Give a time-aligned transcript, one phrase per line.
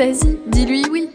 [0.00, 1.10] Vas-y, dis-lui oui.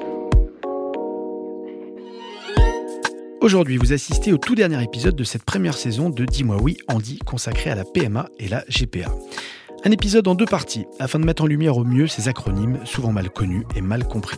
[3.41, 7.17] Aujourd'hui, vous assistez au tout dernier épisode de cette première saison de Dis-moi oui, Andy,
[7.17, 9.11] consacré à la PMA et la GPA.
[9.85, 13.11] Un épisode en deux parties, afin de mettre en lumière au mieux ces acronymes, souvent
[13.11, 14.37] mal connus et mal compris.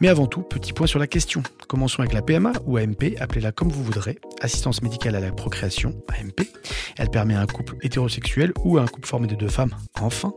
[0.00, 1.42] Mais avant tout, petit point sur la question.
[1.68, 5.94] Commençons avec la PMA ou AMP, appelez-la comme vous voudrez, assistance médicale à la procréation,
[6.08, 6.48] AMP.
[6.96, 10.32] Elle permet à un couple hétérosexuel ou à un couple formé de deux femmes, enfin,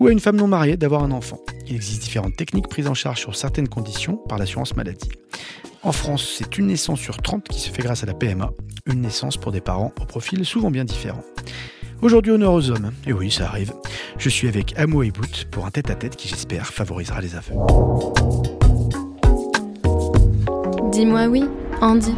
[0.00, 1.38] ou à une femme non mariée d'avoir un enfant.
[1.66, 5.10] Il existe différentes techniques prises en charge sur certaines conditions par l'assurance maladie.
[5.82, 8.52] En France, c'est une naissance sur 30 qui se fait grâce à la PMA,
[8.86, 11.22] une naissance pour des parents au profil souvent bien différent.
[12.00, 12.92] Aujourd'hui, honneur aux hommes.
[13.06, 13.72] Et oui, ça arrive.
[14.16, 15.12] Je suis avec Amo et
[15.50, 17.54] pour un tête-à-tête qui, j'espère, favorisera les aveux.
[20.94, 21.42] Dis-moi oui,
[21.80, 22.14] Andy.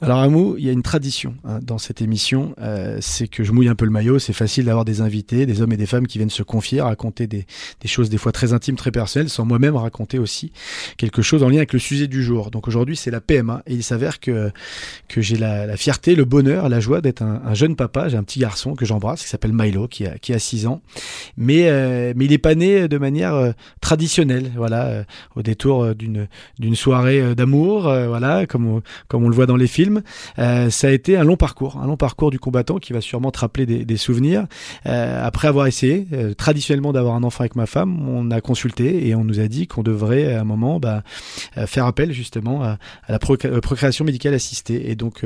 [0.00, 3.52] Alors Amou, il y a une tradition hein, dans cette émission, euh, c'est que je
[3.52, 6.08] mouille un peu le maillot, c'est facile d'avoir des invités, des hommes et des femmes
[6.08, 7.46] qui viennent se confier, raconter des,
[7.80, 10.52] des choses des fois très intimes, très personnelles, sans moi-même raconter aussi
[10.96, 12.50] quelque chose en lien avec le sujet du jour.
[12.50, 14.50] Donc aujourd'hui c'est la PMA et il s'avère que,
[15.08, 18.16] que j'ai la, la, fierté, le bonheur, la joie d'être un, un, jeune papa, j'ai
[18.16, 20.82] un petit garçon que j'embrasse qui s'appelle Milo, qui a, qui a 6 ans,
[21.36, 25.04] mais, euh, mais il est pas né de manière euh, traditionnelle, voilà, euh,
[25.36, 26.26] au détour d'une
[26.58, 29.83] d'une soirée d'amour, voilà, comme comme on le voit dans les films.
[30.38, 33.30] Euh, ça a été un long parcours, un long parcours du combattant qui va sûrement
[33.30, 34.46] te rappeler des, souvenirs.
[34.86, 39.06] Euh, après avoir essayé euh, traditionnellement d'avoir un enfant avec ma femme, on a consulté
[39.06, 41.02] et on nous a dit qu'on devrait à un moment bah,
[41.66, 44.90] faire appel justement à, la procréation médicale assistée.
[44.90, 45.24] Et donc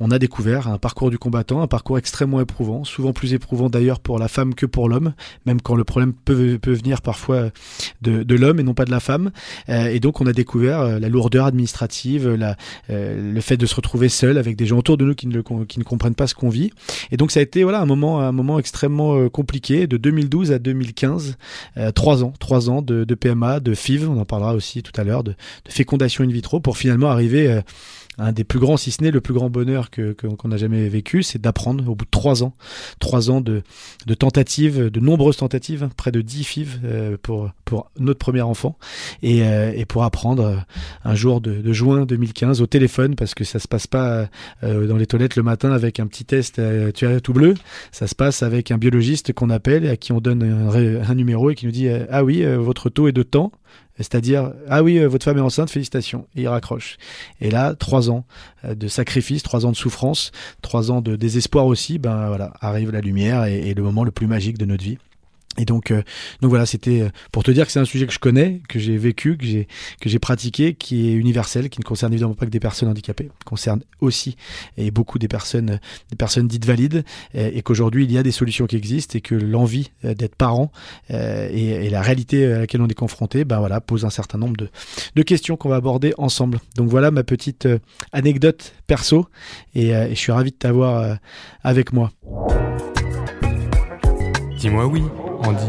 [0.00, 4.00] on a découvert un parcours du combattant, un parcours extrêmement éprouvant, souvent plus éprouvant d'ailleurs
[4.00, 5.14] pour la femme que pour l'homme,
[5.46, 7.50] même quand le problème peut, venir parfois
[8.02, 9.30] de, l'homme et non pas de la femme.
[9.68, 12.28] et donc on a découvert la lourdeur administrative,
[12.88, 15.80] le fait de se retrouver seul avec des gens autour de nous qui ne, qui
[15.80, 16.70] ne comprennent pas ce qu'on vit.
[17.10, 20.52] Et donc ça a été voilà un moment un moment extrêmement euh, compliqué de 2012
[20.52, 21.36] à 2015,
[21.76, 25.04] euh, trois ans, trois ans de, PMA, de FIV, on en parlera aussi tout à
[25.04, 27.60] l'heure, de, de, fécondation in vitro pour finalement arriver euh,
[28.18, 30.88] un des plus grands, si ce n'est le plus grand bonheur que qu'on n'a jamais
[30.88, 32.54] vécu, c'est d'apprendre au bout de trois ans,
[32.98, 33.62] trois ans de,
[34.06, 38.76] de tentatives, de nombreuses tentatives, près de dix FIV euh, pour pour notre premier enfant,
[39.22, 40.56] et, euh, et pour apprendre euh,
[41.04, 44.28] un jour de, de, juin 2015 au téléphone, parce que ça se passe pas
[44.62, 46.60] dans les toilettes le matin avec un petit test
[46.94, 47.54] tu as tout bleu,
[47.92, 51.50] ça se passe avec un biologiste qu'on appelle et à qui on donne un numéro
[51.50, 53.52] et qui nous dit ah oui votre taux est de temps
[54.02, 56.26] c'est-à-dire, ah oui, votre femme est enceinte, félicitations.
[56.36, 56.96] Et il raccroche.
[57.40, 58.24] Et là, trois ans
[58.64, 60.30] de sacrifice, trois ans de souffrance,
[60.62, 64.10] trois ans de désespoir aussi, ben voilà, arrive la lumière et, et le moment le
[64.10, 64.98] plus magique de notre vie.
[65.58, 66.02] Et donc, euh,
[66.40, 68.96] donc voilà, c'était pour te dire que c'est un sujet que je connais, que j'ai
[68.96, 69.66] vécu, que j'ai
[70.00, 73.30] que j'ai pratiqué, qui est universel, qui ne concerne évidemment pas que des personnes handicapées,
[73.44, 74.36] concerne aussi
[74.76, 75.80] et beaucoup des personnes
[76.10, 77.04] des personnes dites valides,
[77.34, 80.70] et, qu'aujourd'hui il y a des solutions qui existent et que l'envie d'être parent
[81.10, 84.38] euh, et, et, la réalité à laquelle on est confronté, ben voilà, pose un certain
[84.38, 84.68] nombre de
[85.16, 86.60] de questions qu'on va aborder ensemble.
[86.76, 87.78] Donc voilà ma petite euh,
[88.12, 89.26] anecdote perso,
[89.74, 91.18] et, et, je suis ravi de t'avoir
[91.62, 92.12] avec moi.
[94.58, 95.02] Dis-moi oui.
[95.42, 95.64] Andy.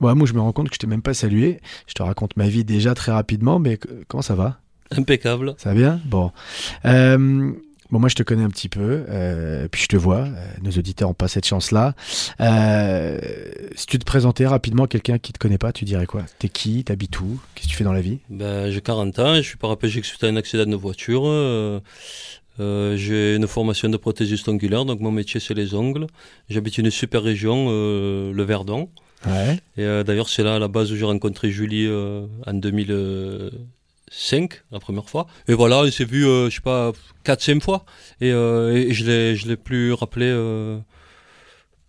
[0.00, 1.60] Bon, moi, je me rends compte que je t'ai même pas salué.
[1.86, 4.58] Je te raconte ma vie déjà très rapidement, mais comment ça va?
[4.96, 5.54] Impeccable.
[5.58, 6.00] Ça va bien?
[6.04, 6.30] Bon.
[6.84, 7.16] Euh,
[7.90, 10.20] bon, moi, je te connais un petit peu, euh, puis je te vois.
[10.20, 11.94] Euh, nos auditeurs ont pas cette chance-là.
[12.40, 13.18] Euh,
[13.74, 16.22] si tu te présentais rapidement à quelqu'un qui te connaît pas, tu dirais quoi?
[16.38, 16.84] T'es qui?
[16.84, 17.40] T'habites où?
[17.54, 18.18] Qu'est-ce que tu fais dans la vie?
[18.30, 21.22] Ben, J'ai 40 ans, je suis paraplégique suite à un accident de voiture.
[22.60, 26.06] Euh, j'ai une formation de prothésiste ongulaire, donc mon métier c'est les ongles.
[26.48, 28.88] J'habite une super région, euh, le Verdon.
[29.26, 29.58] Ouais.
[29.76, 34.62] Et euh, d'ailleurs c'est là à la base où j'ai rencontré Julie euh, en 2005,
[34.72, 35.26] la première fois.
[35.48, 36.92] Et voilà, on s'est vu, euh, je sais pas,
[37.24, 37.84] 4-5 fois.
[38.20, 40.78] Et, euh, et je l'ai, je l'ai plus rappelé euh,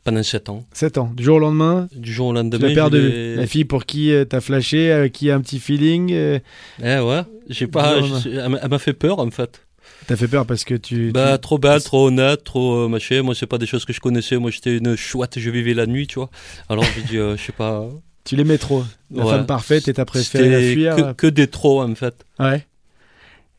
[0.04, 0.66] pendant 7 ans.
[0.74, 2.68] 7 ans, du jour au lendemain Du jour au lendemain.
[2.68, 6.12] Tu perdu la fille pour qui euh, t'as flashé, avec qui a un petit feeling
[6.13, 6.39] euh...
[6.83, 9.62] Eh ouais, j'ai pas, elle m'a fait peur en fait.
[10.09, 11.11] T'as fait peur parce que tu.
[11.11, 11.41] Bah, tu...
[11.41, 13.21] trop belle, trop honnête, trop euh, machin.
[13.21, 14.38] Moi, c'est pas des choses que je connaissais.
[14.38, 16.31] Moi, j'étais une chouette, je vivais la nuit, tu vois.
[16.67, 17.85] Alors, je dis, euh, je sais pas.
[18.23, 18.83] Tu l'aimais trop.
[19.13, 19.29] La ouais.
[19.29, 20.95] femme parfaite et t'as préféré la fuir.
[20.95, 22.25] Que, que des trop, en fait.
[22.39, 22.65] Ouais.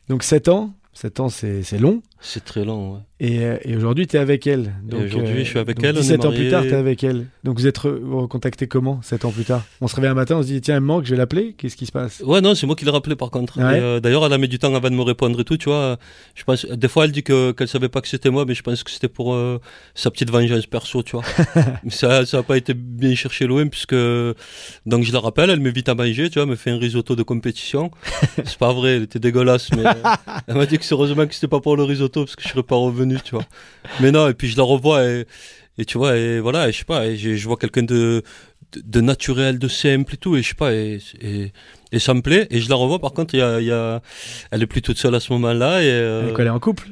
[0.09, 0.73] Donc, 7 ans.
[0.91, 2.01] 7 ans, c'est long.
[2.21, 2.99] C'est très long, ouais.
[3.19, 4.73] Et, euh, et aujourd'hui, tu es avec elle.
[4.83, 6.73] Donc, aujourd'hui, je suis avec donc elle, on est 17 ans plus tard, tu es
[6.73, 7.27] avec elle.
[7.43, 9.63] Donc vous êtes recontacté comment, 7 ans plus tard?
[9.79, 11.53] On se réveille un matin, on se dit tiens, elle me manque, je vais l'appeler.
[11.57, 12.21] Qu'est-ce qui se passe?
[12.25, 13.59] Ouais, non, c'est moi qui l'ai rappelé par contre.
[13.59, 13.77] Ouais.
[13.77, 15.69] Et, euh, D'ailleurs, elle a mis du temps avant de me répondre et tout, tu
[15.69, 15.97] vois.
[16.33, 18.63] Je pense, des fois, elle dit que qu'elle savait pas que c'était moi, mais je
[18.63, 19.59] pense que c'était pour euh,
[19.93, 21.25] sa petite vengeance perso, tu vois.
[21.83, 23.95] mais ça, ça a pas été bien cherché loin, puisque
[24.87, 27.15] donc je la rappelle, elle m'invite à manger, tu vois, elle me fait un risotto
[27.15, 27.91] de compétition.
[28.35, 29.93] c'est pas vrai, elle était dégueulasse, mais euh,
[30.47, 32.49] elle m'a dit que c'est heureusement que c'était pas pour le risotto, parce que je
[32.49, 33.45] serais pas revenu, tu vois.
[33.99, 36.85] Mais non, et puis je la revois et, tu vois, et voilà, et je sais
[36.85, 38.23] pas, et je, vois quelqu'un de,
[38.83, 40.99] de, naturel, de simple et tout, et je sais pas, et,
[41.97, 42.47] ça me plaît.
[42.51, 44.01] Et je la revois, par contre, il y a,
[44.51, 46.89] elle est plus toute seule à ce moment-là, et euh, elle est en couple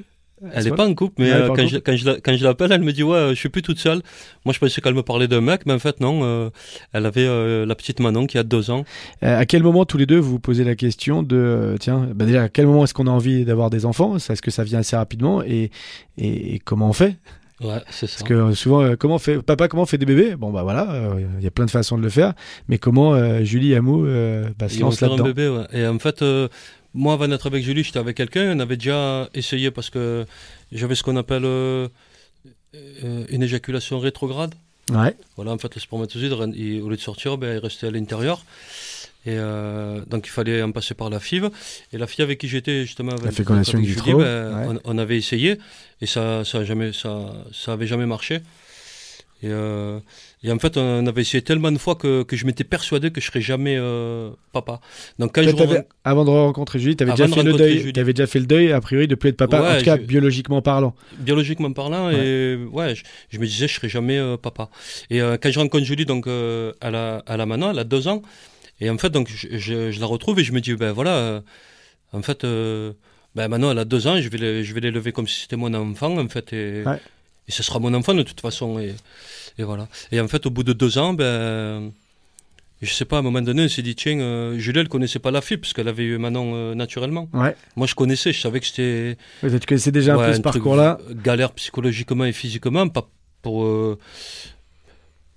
[0.54, 2.72] elle est pas en couple, mais euh, quand, je, quand, je, la- quand je l'appelle,
[2.72, 4.02] elle me dit ouais, je suis plus toute seule.
[4.46, 6.22] Moi, je pensais qu'elle me parlait d'un mec, mais en fait non.
[6.24, 6.50] euh,
[6.94, 8.86] elle avait euh, la petite Manon qui a deux ans.
[9.24, 12.08] Euh, à quel moment tous les deux vous vous posez la question de euh, tiens,
[12.16, 14.16] bah déjà à quel moment est-ce qu'on a envie d'avoir des enfants?
[14.18, 15.44] Est-ce que ça vient assez rapidement?
[15.44, 15.72] Et,
[16.18, 17.18] et, et comment on fait?
[17.62, 18.20] Ouais, c'est ça.
[18.20, 20.38] Parce que euh, souvent, euh, comment on fait papa comment on fait des bébés?
[20.38, 22.32] Bon bah voilà, euh, il y a plein de façons de le faire.
[22.70, 25.26] Mais comment euh, Julie Amou euh, bah, se un là-dedans?
[25.26, 25.66] bébé, ouais.
[25.74, 26.48] Et en fait, euh,
[26.94, 28.56] moi, avant d'être avec Julie, j'étais avec quelqu'un.
[28.56, 30.26] On avait déjà essayé parce que
[30.72, 31.88] j'avais ce qu'on appelle euh,
[32.76, 34.54] euh, une éjaculation rétrograde.
[34.92, 35.16] Ouais.
[35.36, 38.44] Voilà, en fait, le spermatozoïde, il- au lieu de sortir, ben, il restait à l'intérieur.
[39.26, 41.50] Et euh, donc, il fallait en passer par la FIV.
[41.94, 44.80] Et la fille avec qui j'étais, justement, avec, La fécondation avec Julie, ben, ouais.
[44.86, 45.60] on, on avait essayé.
[46.02, 48.40] Et ça jamais, ça, ça avait jamais marché.
[49.42, 50.00] Et, euh,
[50.44, 53.22] et en fait, on avait essayé tellement de fois que, que je m'étais persuadé que
[53.22, 54.82] je serais jamais euh, papa.
[55.18, 55.90] Donc, quand je rencontre-
[57.06, 58.72] avant de rencontrer Julie, tu avais déjà fait le deuil.
[58.74, 60.94] A priori de plus être papa, en tout cas je- biologiquement parlant.
[61.20, 64.70] biologiquement parlant et ouais je, je me disais je serais jamais euh, papa
[65.10, 68.22] et quand je rencontre Julie donc à la à la Manon elle a deux ans
[68.82, 71.42] et en fait donc je, la retrouve et je me dis ben voilà
[72.14, 72.44] en fait
[73.36, 75.56] ben Manon elle a deux ans je vais le- je vais l'élever comme si c'était
[75.56, 77.00] mon enfant en fait et, Ouais.
[77.50, 78.96] Et ce sera mon enfant de toute façon et,
[79.58, 81.92] et voilà et en fait au bout de deux ans ben
[82.82, 85.20] je sais pas, à un moment donné, on s'est dit, tiens, euh, Julie, elle connaissait
[85.20, 87.28] pas la fille, parce qu'elle avait eu Manon euh, naturellement.
[87.34, 87.54] Ouais.
[87.76, 90.40] Moi, je connaissais, je savais que c'était Ouais, Tu connaissais déjà Ouais, un peu ce
[90.40, 90.98] parcours-là.
[91.12, 93.10] Galère psychologiquement et physiquement, pas
[93.42, 93.66] pour.
[93.66, 93.98] euh,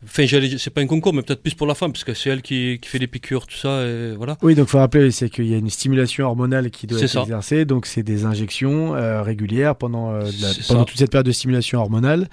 [0.05, 0.25] Enfin,
[0.59, 2.79] c'est pas un concours, mais peut-être plus pour la femme, parce que c'est elle qui,
[2.83, 4.37] qui fait les piqûres, tout ça, et voilà.
[4.43, 7.21] Oui, donc faut rappeler, c'est qu'il y a une stimulation hormonale qui doit être ça.
[7.21, 11.33] exercée, donc c'est des injections euh, régulières pendant, euh, la- pendant toute cette période de
[11.33, 12.29] stimulation hormonale.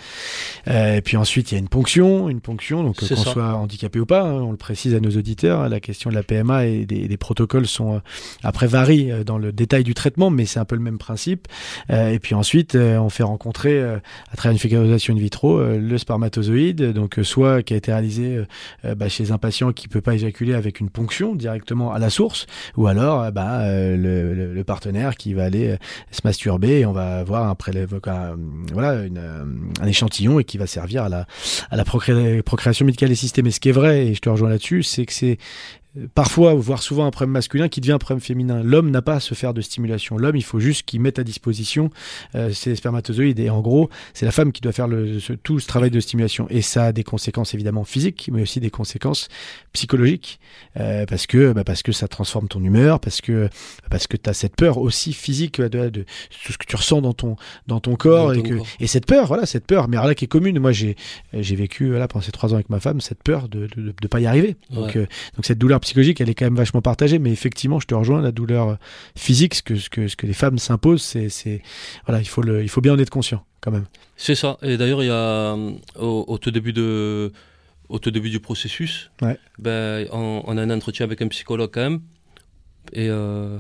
[0.68, 4.00] Euh, et puis ensuite, il y a une ponction, une ponction, donc qu'on soit handicapé
[4.00, 6.66] ou pas, hein, on le précise à nos auditeurs, hein, la question de la PMA
[6.66, 8.02] et des, des protocoles sont
[8.44, 11.48] après varient dans le détail du traitement, mais c'est un peu le même principe.
[11.90, 17.20] Et puis ensuite, on fait rencontrer à travers une fécondation in vitro le spermatozoïde, donc
[17.20, 17.24] euh,
[17.60, 18.46] soit qui a été réalisé euh,
[18.86, 22.10] euh, bah, chez un patient qui peut pas éjaculer avec une ponction directement à la
[22.10, 22.48] source,
[22.78, 25.78] ou alors euh, bah, euh, le, partenaire qui va aller euh,
[26.12, 28.38] se masturber et on va avoir un prélève, un,
[28.72, 29.46] voilà, euh,
[29.82, 33.42] un échantillon et qui va servir à la, procréation médicale assistée.
[33.42, 35.79] Mais ce qui est vrai, et je te rejoins là-dessus, c'est que c'est euh,
[36.14, 38.62] parfois, voire souvent, un problème masculin qui devient un problème féminin.
[38.64, 40.18] L'homme n'a pas à se faire de stimulation.
[40.18, 41.90] L'homme, il faut juste qu'il mette à disposition
[42.36, 43.40] euh, ses spermatozoïdes.
[43.40, 46.00] Et en gros, c'est la femme qui doit faire le, ce- tout ce travail de
[46.00, 46.48] stimulation.
[46.50, 49.28] Et ça a des conséquences évidemment physiques, mais aussi des conséquences
[49.74, 50.40] psychologiques,
[50.80, 53.50] euh, parce que bah, parce que ça transforme ton humeur, parce que
[53.90, 56.06] parce que tu as cette peur aussi physique de, de
[56.44, 57.36] tout ce que tu ressens dans ton
[57.68, 58.68] dans ton corps Dans et que corps.
[58.80, 60.60] et cette peur, voilà, cette peur, mais alors là qui est commune.
[60.60, 60.96] Moi, j'ai
[61.34, 64.20] j'ai vécu voilà pendant ces trois ans avec ma femme cette peur de de pas
[64.20, 64.56] y arriver.
[64.72, 64.98] Donc Ouais.
[64.98, 67.96] euh, donc cette douleur psychologique, elle est quand même vachement partagée, mais effectivement, je te
[67.96, 68.76] rejoins, la douleur euh,
[69.16, 71.62] physique, ce que ce que ce que les femmes s'imposent, c'est c'est
[72.06, 73.86] voilà, il faut le il faut bien en être conscient quand même.
[74.16, 74.58] C'est ça.
[74.62, 75.14] Et d'ailleurs, il y a,
[75.56, 77.32] euh, au, au tout début de,
[77.90, 79.38] au tout début du processus, Ouais.
[79.58, 82.02] ben, on, on a un entretien avec un psychologue quand même.
[82.94, 83.58] Et, euh,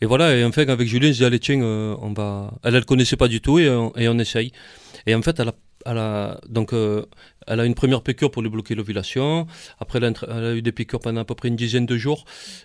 [0.00, 2.52] et voilà, et en fait, avec Julien, je dis, allez, tiens, euh, on va.
[2.62, 4.52] Elle, elle connaissait pas du tout et on, et on essaye.
[5.06, 5.54] Et en fait, elle a,
[5.86, 7.04] elle a, donc, euh,
[7.46, 9.46] elle a une première piqûre pour lui bloquer l'ovulation.
[9.80, 11.86] Après, elle a, un- elle a eu des piqûres pendant à peu près une dizaine
[11.86, 12.24] de jours.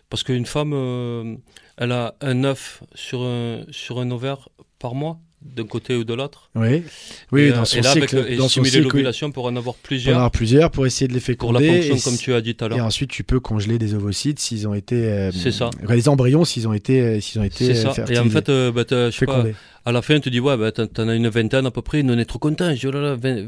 [0.10, 1.36] Parce qu'une femme, euh,
[1.78, 6.14] elle a un œuf sur un, sur un ovaire par mois, d'un côté ou de
[6.16, 6.50] l'autre.
[6.56, 6.84] Oui,
[7.32, 8.72] oui, et, dans euh, son et là, avec cycle, le- et dans oui.
[8.82, 10.16] l'ovulation pour en avoir Pour en plusieurs.
[10.16, 11.82] avoir plusieurs pour essayer de les Pour la féconder.
[11.90, 12.86] fonction, et, comme tu as dit tout à et l'heure.
[12.86, 14.96] ensuite, tu peux congeler des ovocytes s'ils ont été.
[15.08, 15.70] euh, C'est ça.
[15.88, 18.06] Les embryons s'ils ont été s'ils ont été C'est euh, ça.
[18.10, 19.46] Et en fait, bah, je sais pas.
[19.88, 22.18] À la fin, tu dis, ouais, bah, t'en as une vingtaine à peu près, on
[22.18, 22.70] est trop contents.
[22.74, 23.46] Je dis, oh là là, 20,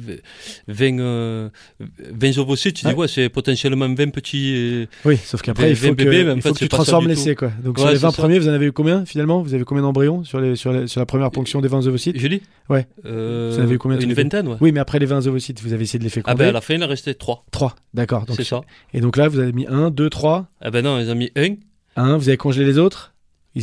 [0.68, 2.94] 20, euh, 20 ovocytes, tu Ouais.
[2.94, 4.54] dis, ouais, c'est potentiellement 20 petits.
[4.56, 7.08] euh, Oui, sauf qu'après, il faut que, bébés, en il fait, faut que tu transformes
[7.08, 7.52] l'essai, quoi.
[7.64, 8.22] Donc Ouais, sur les c'est 20 ça.
[8.22, 9.42] premiers, vous en avez eu combien finalement?
[9.42, 12.18] Vous avez combien d'embryons sur, les, sur, les- sur la première ponction des 20 ovocytes?
[12.18, 12.88] Julie Ouais.
[13.06, 14.58] Euh, Vous en avez eu combien Une vingtaine, ouais.
[14.62, 16.38] Oui, mais après les 20 ovocytes, vous avez essayé de les Ah féconder.
[16.38, 17.46] ben à la fin, il en restait 3.
[17.52, 18.26] 3, d'accord.
[18.36, 18.62] C'est ça.
[18.94, 20.48] Et donc là, vous avez mis 1, 2, 3.
[20.62, 21.56] Ah ben non, ils ont mis 1.
[21.96, 23.14] 1, vous avez congelé les autres?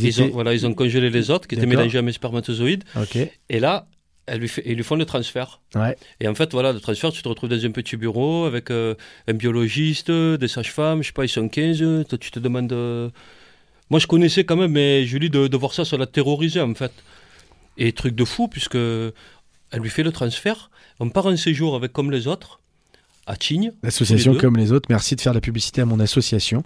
[0.03, 2.83] Ils Ils, ont, voilà, ils ont congelé les autres qui étaient mélangés à mes spermatozoïdes.
[2.95, 3.17] Ok.
[3.49, 3.87] Et là,
[4.25, 5.61] elle lui fait, ils lui font le transfert.
[5.75, 5.95] Ouais.
[6.19, 8.93] Et en fait, voilà, le transfert, tu te retrouves dans un petit bureau avec euh,
[9.27, 12.05] un biologiste, des sages-femmes, je sais pas, ils sont 15.
[12.09, 12.71] Toi, tu te demandes.
[12.73, 13.09] euh,
[13.89, 16.73] Moi, je connaissais quand même, mais Julie, de, de voir ça, ça l'a terrorisé en
[16.75, 16.91] fait.
[17.77, 20.71] Et truc de fou, puisque elle lui fait le transfert.
[20.99, 22.59] On part en séjour avec comme les autres,
[23.27, 23.71] à Tignes.
[23.83, 24.87] L'association les comme les autres.
[24.89, 26.63] Merci de faire la publicité à mon association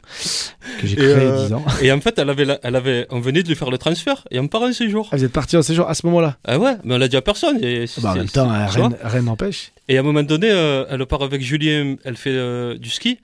[0.79, 1.65] que j'ai créée euh, il y a 10 ans.
[1.81, 4.25] Et en fait, elle avait, la- elle avait, on venait de lui faire le transfert
[4.31, 5.09] et on part en séjour.
[5.11, 6.37] Ah, vous êtes parti en séjour à ce moment-là?
[6.45, 7.57] Ah ouais, mais on l'a dit à personne.
[7.63, 8.47] Et, Bah, En même temps,
[8.79, 9.71] vois rien n'empêche.
[9.89, 13.19] Et à un moment donné, euh, elle part avec Julien, elle fait euh, du ski.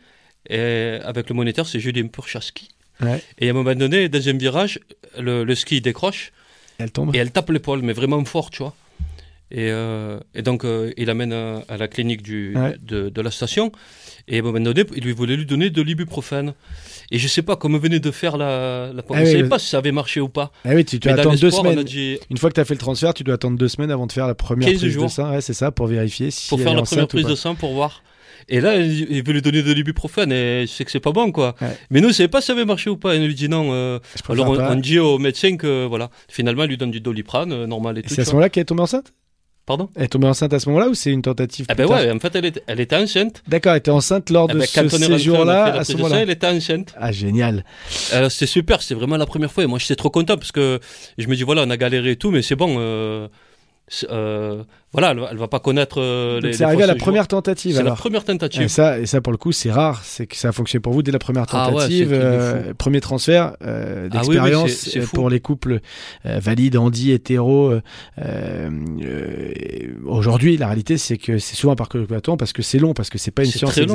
[0.50, 2.70] Et avec le moniteur, c'est Julien Purchaski.
[3.02, 3.22] Ouais.
[3.38, 4.80] Et à un moment donné, un virage,
[5.20, 6.32] le, le ski décroche
[6.80, 7.16] Elle tombe.
[7.16, 8.74] et elle tape l'épaule, mais vraiment fort, tu vois.
[9.50, 12.76] Et, euh, et donc, euh, il l'amène à, à la clinique du, Ouais.
[12.82, 13.72] de, de la station.
[14.28, 16.54] Et à un moment donné, il lui voulait lui donner de l'ibuprofène.
[17.12, 18.92] Et je sais pas, comme venait de faire la.
[18.94, 19.02] la...
[19.10, 20.52] Ah oui, ne savait mais- pas si ça avait marché ou pas.
[20.66, 21.80] Ah oui, tu dois Mais dans attendre deux l'espoir, on semaines.
[21.80, 23.92] a dit, Une fois que tu as fait le transfert, tu dois attendre deux semaines
[23.92, 25.32] avant de faire la première 15 prise de sang.
[25.32, 28.04] Ouais, c'est ça, pour vérifier si pour faire la première prise de sang pour voir.
[28.50, 31.32] Et là, il veut lui donner de l'ibuprofène et je sais que c'est pas bon,
[31.32, 31.56] quoi.
[31.62, 31.68] Ouais.
[31.90, 33.16] Mais nous, on savait pas si ça avait marché ou pas.
[33.16, 33.70] Et on lui dit non.
[33.74, 37.52] euh, Je alors, on, dit au médecin que, voilà, finalement, il lui donne du doliprane,
[37.52, 38.14] euh, normal et Et tout.
[38.14, 39.14] c'est à ce moment-là qu'elle est tombée enceinte?
[39.68, 42.10] Pardon Elle est tombée enceinte à ce moment-là ou c'est une tentative Ah ben ouais,
[42.10, 43.44] en fait, elle, était- elle était enceinte.
[43.48, 46.22] D'accord, elle était enceinte lors Ah de ben, ce est séjour-là, à ce moment-là.
[46.22, 46.94] elle était enceinte.
[46.98, 47.66] Ah, génial.
[48.14, 49.66] Alors, c'était super, c'était vraiment la première fois.
[49.66, 50.80] Et moi, j'étais trop content parce que
[51.18, 52.78] je me dis, voilà, on a galéré et tout, mais c'est bon.
[52.80, 53.32] euh, c'est,
[54.10, 56.52] euh, voilà, elle, va- elle va pas connaître euh, les.
[56.54, 58.62] c'est arrivé à la première tentative C'est la première tentative.
[58.64, 60.02] Et ça, et ça, pour le coup, c'est rare.
[60.04, 62.08] C'est que ça a fonctionné pour vous dès la première Ah ouais, tentative.
[62.10, 65.80] truc de euh, premier transfert euh, Ah oui, oui, d'expérience pour les couples
[66.26, 67.74] valides, Andy, hétéro.
[70.06, 73.18] Aujourd'hui, la réalité, c'est que c'est souvent par collaboration parce que c'est long, parce que
[73.18, 73.86] c'est pas une C'est science très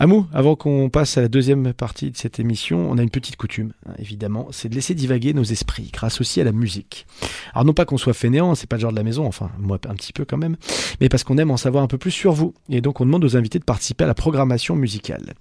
[0.00, 3.36] Amou, avant qu'on passe à la deuxième partie de cette émission, on a une petite
[3.36, 7.06] coutume, hein, évidemment, c'est de laisser divaguer nos esprits, grâce aussi à la musique.
[7.52, 9.78] Alors non pas qu'on soit fainéant, c'est pas le genre de la maison, enfin moi
[9.88, 10.56] un petit peu quand même,
[11.00, 12.54] mais parce qu'on aime en savoir un peu plus sur vous.
[12.70, 15.34] Et donc on demande aux invités de participer à la programmation musicale.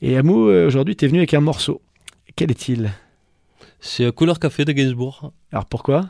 [0.00, 1.82] Et Amou, euh, aujourd'hui, tu es venu avec un morceau.
[2.36, 2.90] Quel est-il?
[3.80, 5.30] C'est Couleur Café de Gainsbourg.
[5.52, 6.08] Alors pourquoi?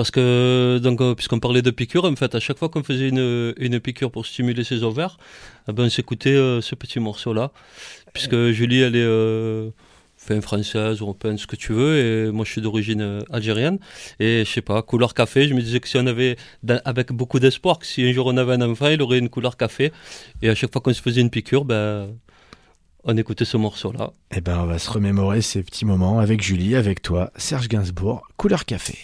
[0.00, 3.10] Parce que, donc, euh, puisqu'on parlait de piqûres, en fait, à chaque fois qu'on faisait
[3.10, 5.18] une, une piqûre pour stimuler ses ovaires,
[5.68, 7.52] eh ben, on s'écoutait euh, ce petit morceau-là.
[8.14, 9.68] Puisque Julie, elle est euh,
[10.18, 13.78] enfin, française, européenne, ce que tu veux, et moi, je suis d'origine euh, algérienne.
[14.20, 16.38] Et je sais pas, couleur café, je me disais que si on avait,
[16.86, 19.58] avec beaucoup d'espoir, que si un jour on avait un enfant, il aurait une couleur
[19.58, 19.92] café.
[20.40, 22.08] Et à chaque fois qu'on se faisait une piqûre, ben,
[23.04, 24.12] on écoutait ce morceau-là.
[24.34, 28.26] Eh ben on va se remémorer ces petits moments avec Julie, avec toi, Serge Gainsbourg,
[28.38, 28.96] couleur café.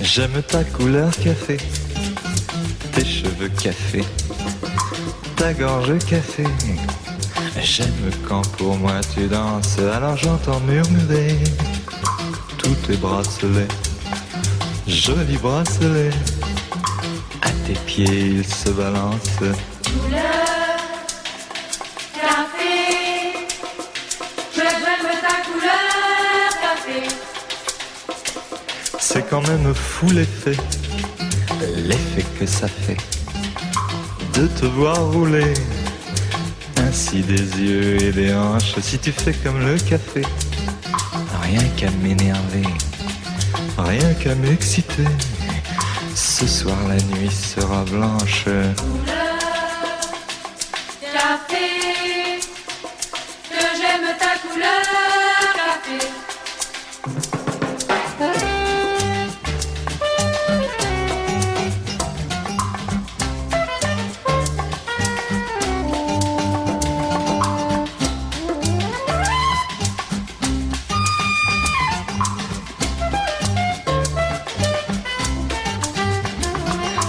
[0.00, 1.56] J'aime ta couleur café,
[2.92, 4.04] tes cheveux café,
[5.34, 6.44] ta gorge café.
[7.60, 11.36] J'aime quand pour moi tu danses, alors j'entends murmurer
[12.58, 13.66] tous tes bracelets,
[14.86, 16.10] jolis bracelets.
[17.44, 18.70] À tes pieds ils se
[26.60, 27.08] café.
[28.98, 30.56] C'est quand même fou l'effet,
[31.76, 32.96] l'effet que ça fait
[34.34, 35.54] de te voir rouler
[36.76, 38.74] ainsi des yeux et des hanches.
[38.80, 40.22] Si tu fais comme le café,
[41.42, 42.66] rien qu'à m'énerver,
[43.78, 45.04] rien qu'à m'exciter.
[46.14, 48.46] Ce soir la nuit sera blanche.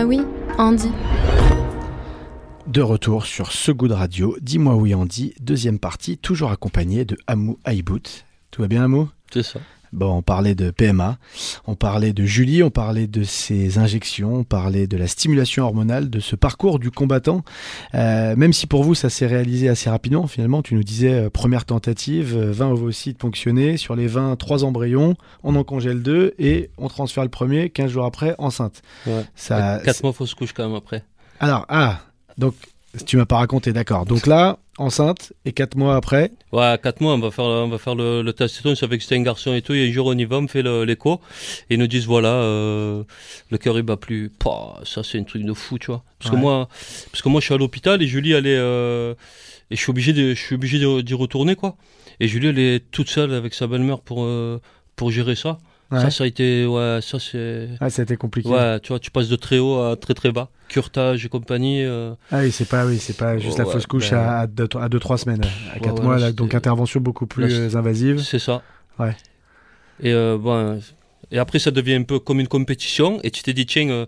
[0.00, 0.26] Dis-moi oui,
[0.56, 0.88] Andy.
[2.66, 7.18] De retour sur ce goût de radio, dis-moi oui Andy, deuxième partie, toujours accompagné de
[7.26, 8.24] Amou Aïbout.
[8.50, 9.10] Tout va bien Amou?
[9.30, 9.60] C'est ça.
[9.92, 11.18] Bon, on parlait de PMA,
[11.66, 16.10] on parlait de Julie, on parlait de ses injections, on parlait de la stimulation hormonale,
[16.10, 17.42] de ce parcours du combattant.
[17.94, 21.30] Euh, même si pour vous ça s'est réalisé assez rapidement, finalement, tu nous disais euh,
[21.30, 26.34] première tentative, euh, 20 ovocytes ponctionnés, sur les 20, 3 embryons, on en congèle 2
[26.38, 28.82] et on transfère le premier 15 jours après enceinte.
[29.06, 29.24] Ouais.
[29.34, 31.02] Ça, 4 mois fausse couche quand même après.
[31.40, 32.00] Alors, ah,
[32.38, 32.54] donc
[33.06, 34.04] tu m'as pas raconté, d'accord.
[34.04, 37.78] Donc là, enceinte et 4 mois après, Ouais, 4 mois, on va faire, on va
[37.78, 38.60] faire le, le test.
[38.64, 39.74] On savait que c'était un garçon et tout.
[39.74, 41.20] Et un jour, on y va, on fait l'écho.
[41.70, 43.04] Et ils nous disent, voilà, euh,
[43.50, 44.30] le cœur, il bat plus.
[44.30, 46.02] Pouah, ça, c'est un truc de fou, tu vois.
[46.18, 46.36] Parce, Ouais.
[46.36, 46.68] que moi,
[47.12, 48.56] parce que moi, je suis à l'hôpital et Julie, elle est.
[48.58, 49.14] euh,
[49.70, 51.76] et je suis obligé de- je suis obligé de- d'y retourner, quoi.
[52.18, 54.58] Et Julie, elle est toute seule avec sa belle-mère pour, euh,
[54.96, 55.58] pour gérer ça.
[55.92, 56.00] Ouais.
[56.00, 56.66] Ça, ça a été.
[56.66, 57.68] Ouais, ça, c'est.
[57.80, 58.48] ah, ça a été compliqué.
[58.48, 60.48] Ouais, tu vois, tu passes de très haut à très très bas.
[60.68, 61.82] Curtage et compagnie.
[61.84, 64.46] euh, Ah oui, c'est pas, oui, c'est pas juste la Ouais, fausse couche ben- à
[64.46, 65.42] 2 à deux, trois semaines,
[65.74, 68.20] à 4 Ouais, mois, là, donc intervention beaucoup plus Là, invasive.
[68.20, 68.62] C'est ça.
[69.00, 69.16] Ouais.
[70.02, 70.80] Et, euh, bon,
[71.32, 73.18] et après, ça devient un peu comme une compétition.
[73.24, 74.06] Et tu t'es dit, tiens, euh,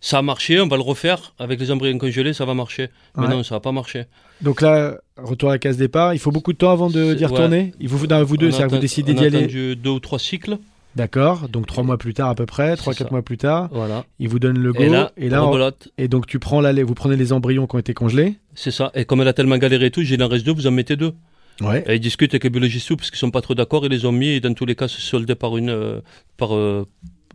[0.00, 1.34] ça a marché, on va le refaire.
[1.38, 2.88] Avec les embryons congelés, ça va marcher.
[3.18, 4.04] Mais non, ça va pas marcher.
[4.40, 7.26] Donc là, retour à la case départ, il faut beaucoup de temps avant de- d'y
[7.26, 7.74] retourner.
[7.78, 9.36] Il vous, non, vous deux, On a c'est-à-dire que vous décidez on d'y a aller.
[9.38, 10.56] attendu deux ou trois cycles.
[10.96, 13.08] D'accord, donc 3 mois plus tard à peu près, 3-4 ça.
[13.12, 14.04] mois plus tard, Voilà.
[14.18, 14.80] il vous donne le go.
[14.82, 17.76] Et là, et, là, on- et donc tu prends la, vous prenez les embryons qui
[17.76, 18.34] ont été congelés.
[18.54, 18.90] C'est ça.
[18.94, 20.96] Et comme elle a tellement galéré et tout, j'ai en reste deux, vous en mettez
[20.96, 21.12] deux.
[21.60, 21.84] Ouais.
[21.86, 24.12] Et ils discutent avec les biologistes parce qu'ils sont pas trop d'accord, ils les ont
[24.12, 25.70] mis, et dans tous les cas, se soldaient par une.
[25.70, 26.00] euh,
[26.36, 26.54] par.
[26.56, 26.84] euh,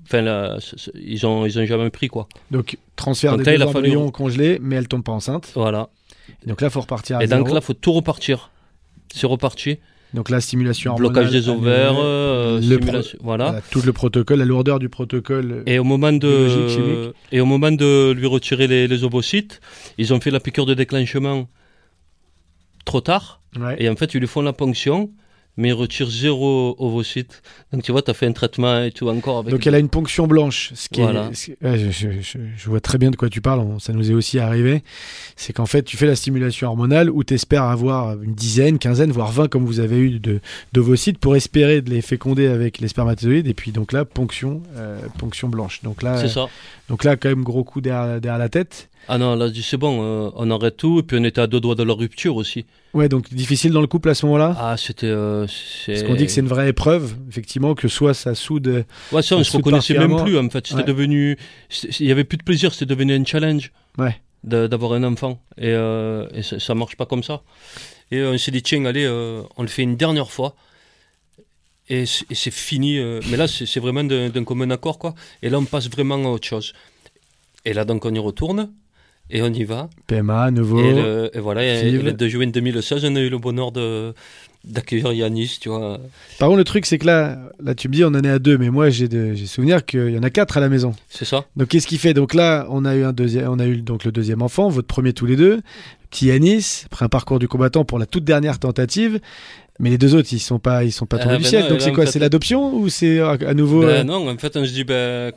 [0.07, 0.59] Enfin, là,
[0.93, 2.27] ils ont, ils ont jamais pris, quoi.
[2.51, 5.51] Donc transfert Donc des là, deux fallu- embryons congelés, mais elle tombe pas enceinte.
[5.55, 5.89] Voilà.
[6.45, 7.55] Donc là, faut repartir à et donc zéro.
[7.55, 8.51] là, faut tout repartir.
[9.11, 9.79] C'est reparti.
[10.15, 11.13] Donc là, stimulation hormonale.
[11.13, 13.45] Blocage des ovaires, euh, stimulation- voilà.
[13.45, 15.61] Voilà, tout le protocole, la lourdeur du protocole.
[15.67, 19.59] Et au moment de et au moment de lui retirer les, les ovocytes,
[19.97, 21.47] ils ont fait la piqûre de déclenchement
[22.85, 23.41] trop tard.
[23.59, 23.75] Ouais.
[23.79, 25.11] Et en fait, ils lui font la ponction,
[25.57, 27.41] mais ils retirent zéro ovocyte.
[27.71, 29.51] Donc tu vois, tu as fait un traitement et tout encore avec.
[29.51, 31.29] Donc elle a une ponction blanche, ce qui Voilà.
[31.31, 33.93] est, ce- ouais, je, je- je- je vois très bien de quoi tu parles, ça
[33.93, 34.83] nous est aussi arrivé.
[35.35, 39.11] C'est qu'en fait tu fais la stimulation hormonale où tu espères avoir une dizaine, quinzaine,
[39.11, 40.19] voire 20 comme vous avez eu
[40.73, 44.99] d'ovocytes pour espérer de les féconder avec les spermatozoïdes et puis donc là ponction, euh,
[45.17, 45.81] ponction blanche.
[45.83, 46.47] Donc là, C'est ça.
[46.89, 48.89] donc là quand même gros coup derrière, derrière la tête.
[49.07, 50.99] Ah non, là, c'est bon, euh, on arrête tout.
[50.99, 52.65] Et puis on était à deux doigts de la rupture aussi.
[52.93, 54.55] Ouais donc difficile dans le couple à ce moment-là?
[54.59, 55.07] Ah, c'était.
[55.07, 55.45] euh,
[55.85, 58.85] Parce qu'on dit que c'est une vraie épreuve, effectivement, que soit ça soude.
[59.11, 60.65] Ouais, ça, on se reconnaissait même plus en fait.
[60.67, 60.83] C'était Ouais.
[60.87, 61.37] devenu.
[61.99, 63.71] Il y avait plus de plaisir, c'était devenu un challenge.
[63.97, 64.19] Ouais.
[64.43, 65.39] D'avoir un enfant.
[65.57, 67.41] Et, euh, et ça, ça marche pas comme ça.
[68.11, 69.07] Et euh, on s'est dit, tiens, allez,
[69.57, 70.55] on le fait une dernière fois.
[71.89, 72.99] Et c'est fini.
[73.29, 75.13] mais là, c'est vraiment d'un commun accord, quoi.
[75.43, 76.73] Et là, on passe vraiment à autre chose.
[77.65, 78.71] Et là, donc, on y retourne.
[79.29, 79.89] Et on y va.
[80.07, 80.79] PMA, nouveau.
[80.79, 82.03] Et, le- et voilà, et, FIV.
[82.03, 84.13] le 2 juin 2016, on a eu le bonheur de
[84.63, 85.99] d'accueillir Yanis, tu vois.
[86.39, 88.39] Par contre, le truc, c'est que là, là, tu me dis, on en est à
[88.39, 89.07] deux, mais moi, j'ai
[89.45, 90.93] souvenir qu'il y en a quatre à la maison.
[91.07, 92.15] C'est ça Donc, qu'est-ce qu'il fait?
[92.15, 94.87] Donc là, on a eu un deuxième, on a eu donc le deuxième enfant, votre
[94.87, 95.61] premier tous les deux,
[96.09, 99.19] petit Yanis, après un parcours du combattant pour la toute dernière tentative.
[99.77, 101.63] Mais les deux autres, ils sont pas, ils sont pas Euh, tombés du ben ciel.
[101.63, 102.05] non, donc et là, c'est quoi?
[102.07, 104.85] C'est l'adoption ou c'est à, à nouveau Ben euh, Non, en fait, on se dit,
[104.85, 105.31] ben,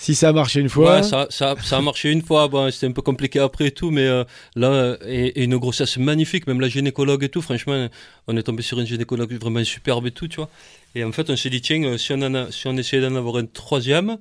[0.00, 2.48] si ça a marché une fois Ouais, ça, ça, ça a marché une fois.
[2.48, 4.24] Bon, c'était un peu compliqué après et tout, mais euh,
[4.56, 7.42] là, et, et une grossesse magnifique, même la gynécologue et tout.
[7.42, 7.86] Franchement,
[8.26, 10.48] on est tombé sur une gynécologue vraiment superbe et tout, tu vois.
[10.94, 13.02] Et en fait, on s'est dit, tiens, euh, si on, en a, si on essayait
[13.02, 14.16] d'en avoir un troisième,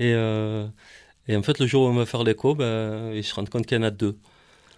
[0.00, 0.66] et, euh,
[1.28, 3.64] et en fait, le jour où on va faire l'écho, ben, ils se rendent compte
[3.66, 4.16] qu'il y en a deux.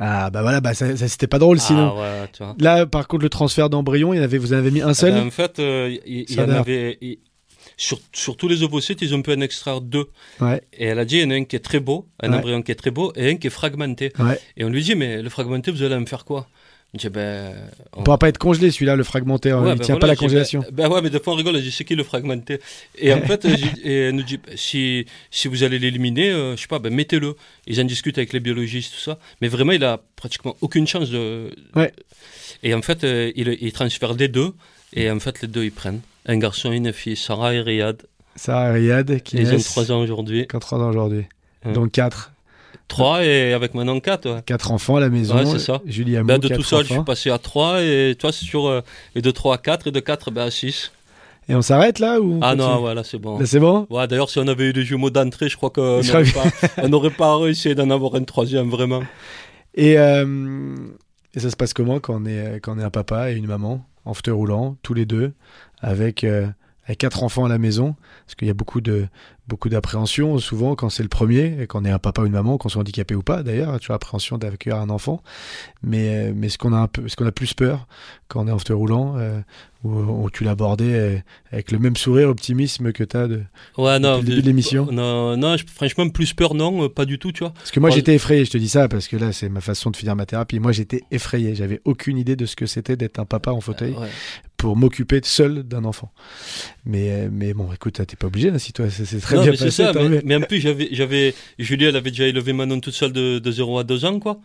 [0.00, 1.92] Ah bah voilà, bah ça, ça, c'était pas drôle sinon.
[1.96, 2.54] Ah, ouais, tu vois.
[2.60, 4.90] Là, par contre, le transfert d'embryon, il y en avait, vous en avez mis un
[4.90, 5.12] Eh seul?
[5.12, 6.98] ben, en fait, euh, il, y en avait.
[7.78, 10.08] Sur, sur tous les ovocytes, ils ont pu en extraire deux.
[10.40, 10.60] Ouais.
[10.74, 12.36] Et elle a dit, il y en a un qui est très beau, un Ouais.
[12.38, 14.12] embryon qui est très beau, et un qui est fragmenté.
[14.18, 14.38] Ouais.
[14.58, 16.48] Et on lui dit, mais le fragmenté, vous allez me faire quoi?
[16.94, 17.54] Il dit, ben.
[17.92, 19.60] On pourra pas être congelé celui-là, le fragmentaire.
[19.60, 20.60] Ouais, il ben tient voilà, pas la je congélation.
[20.72, 22.60] Ben, ben ouais, mais des fois on rigole, dit, c'est qui le fragmenté?
[22.96, 23.44] Et en fait,
[23.84, 26.92] et elle nous dit, ben, si, si vous allez l'éliminer, euh, je sais pas, ben
[26.92, 27.36] mettez-le.
[27.66, 29.18] Ils en discutent avec les biologistes, tout ça.
[29.42, 31.50] Mais vraiment, il a pratiquement aucune chance de.
[32.62, 34.52] Et en fait, euh, il, il transfère les deux,
[34.94, 36.00] et en fait, les deux, ils prennent.
[36.28, 38.02] Un garçon et une fille, Sarah et Riyad.
[38.36, 40.46] Ça, Riyad, qui Ils ont naissent 3 ans aujourd'hui.
[40.46, 41.26] 4 ans aujourd'hui.
[41.64, 41.72] Ouais.
[41.72, 42.32] Donc 4.
[42.86, 44.30] 3 et avec maintenant 4.
[44.30, 44.42] Ouais.
[44.46, 45.36] 4 enfants à la maison.
[45.36, 45.80] Ouais, c'est ça.
[45.86, 47.04] Julie Hamon, Ben, de quatre tout seul, je suis enfants.
[47.04, 48.66] passé à 3, et toi, c'est sur.
[48.66, 48.82] euh,
[49.14, 50.92] et de 3 à 4, et de 4 ben, à 6.
[51.50, 53.40] Et on s'arrête là ou Ah non, voilà, c'est bon.
[53.46, 53.86] C'est bon?
[53.88, 56.02] Ouais, d'ailleurs, si on avait eu des jumeaux d'entrée, je crois qu'on
[56.88, 59.02] n'aurait pas, pas réussi d'en avoir un troisième, vraiment.
[59.74, 60.76] et, euh,
[61.34, 63.46] et ça se passe comment quand on est, quand on est un papa et une
[63.46, 65.32] maman en fauteuil roulant, tous les deux,
[65.80, 66.48] avec, euh,
[66.98, 69.08] quatre enfants à la maison Parce qu'il y a beaucoup de,
[69.46, 72.56] beaucoup d'appréhension souvent quand c'est le premier et qu'on est un papa ou une maman,
[72.56, 75.22] qu'on soit handicapé ou pas d'ailleurs, toujours appréhension d'accueillir un enfant.
[75.82, 77.86] Mais, euh, mais ce qu'on a un peu, ce qu'on a plus peur
[78.28, 79.40] quand on est en fauteuil roulant, euh,
[79.84, 79.90] où,
[80.24, 81.16] où tu l'abordais euh,
[81.50, 83.42] avec le même sourire, optimisme que tu as de,
[83.78, 84.16] Ouais, non.
[84.18, 84.86] depuis le début de l'émission.
[84.92, 87.52] Non, non, je- franchement, plus peur, non, euh, pas du tout, tu vois.
[87.54, 89.90] Parce que moi j'étais effrayé, je te dis ça parce que là c'est ma façon
[89.90, 90.58] de finir ma thérapie.
[90.58, 93.92] Moi j'étais effrayé, j'avais aucune idée de ce que c'était d'être un papa en fauteuil
[93.94, 94.08] Ouais.
[94.58, 96.12] pour m'occuper seul d'un enfant.
[96.84, 99.56] Mais, mais bon, écoute, t'es pas obligé, hein, si toi c'est très non, bien mais
[99.56, 99.84] c'est passé.
[99.84, 99.92] ça.
[99.94, 100.22] tant Mais, mieux.
[100.24, 103.50] mais en plus, j'avais, j'avais, Julie, elle avait déjà élevé Manon toute seule de, de
[103.50, 104.38] 0 à 2 ans, quoi.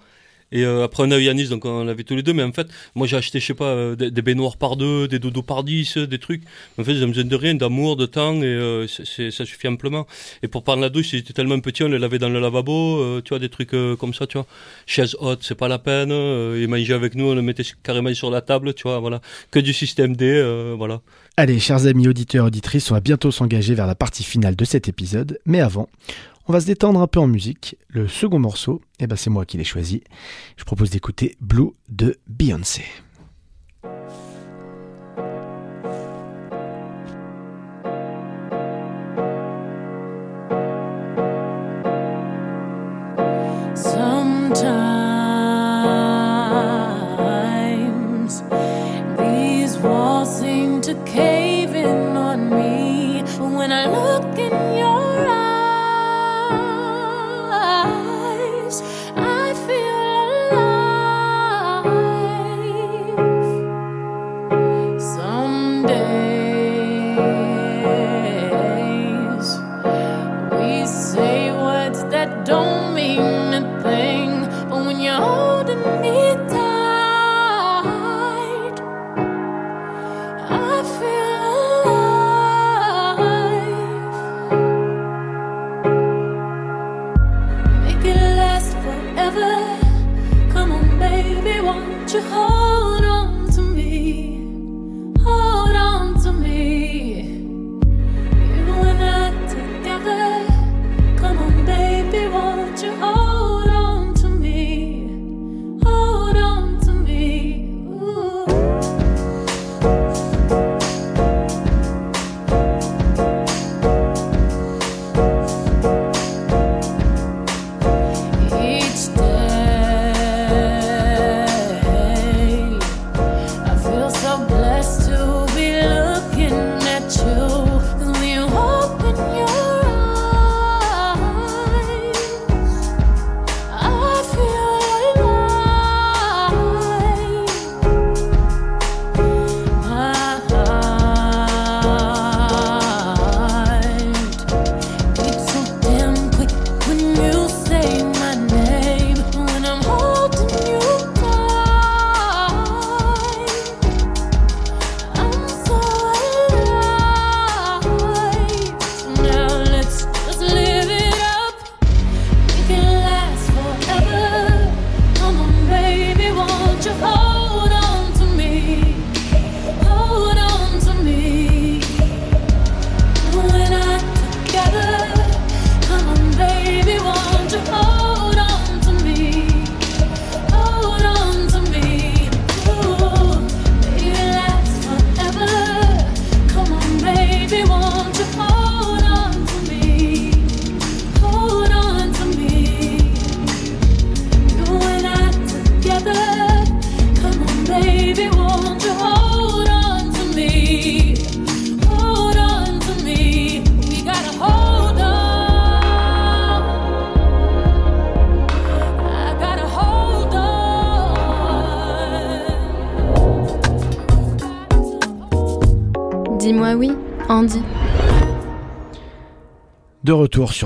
[0.53, 2.31] Et euh, après, on a eu Yanis, donc on l'avait tous les deux.
[2.31, 5.09] Mais en fait, moi, j'ai acheté, je sais pas, euh, des, des baignoires par deux,
[5.09, 6.43] des dodos par dix, euh, des trucs.
[6.77, 10.07] En fait, j'ai besoin de rien, d'amour, de temps, et euh, ça suffit amplement.
[10.43, 13.21] Et pour prendre la douche, c'était tellement petit, on le lavait dans le lavabo, euh,
[13.25, 14.47] tu vois, des trucs euh, comme ça, tu vois.
[14.85, 16.11] Chaise haute, c'est pas la peine.
[16.11, 19.19] Et manger avec nous, on le mettait carrément sur la table, tu vois, voilà.
[19.49, 21.01] Que du système D, voilà.
[21.35, 24.87] Allez, chers amis auditeurs, auditrices, on va bientôt s'engager vers la partie finale de cet
[24.87, 25.39] épisode.
[25.47, 25.89] Mais avant,
[26.47, 27.77] on va se détendre un peu en musique.
[27.87, 30.03] Le second morceau, eh ben, c'est moi qui l'ai choisi.
[30.57, 32.83] Je propose d'écouter Blue de Beyoncé.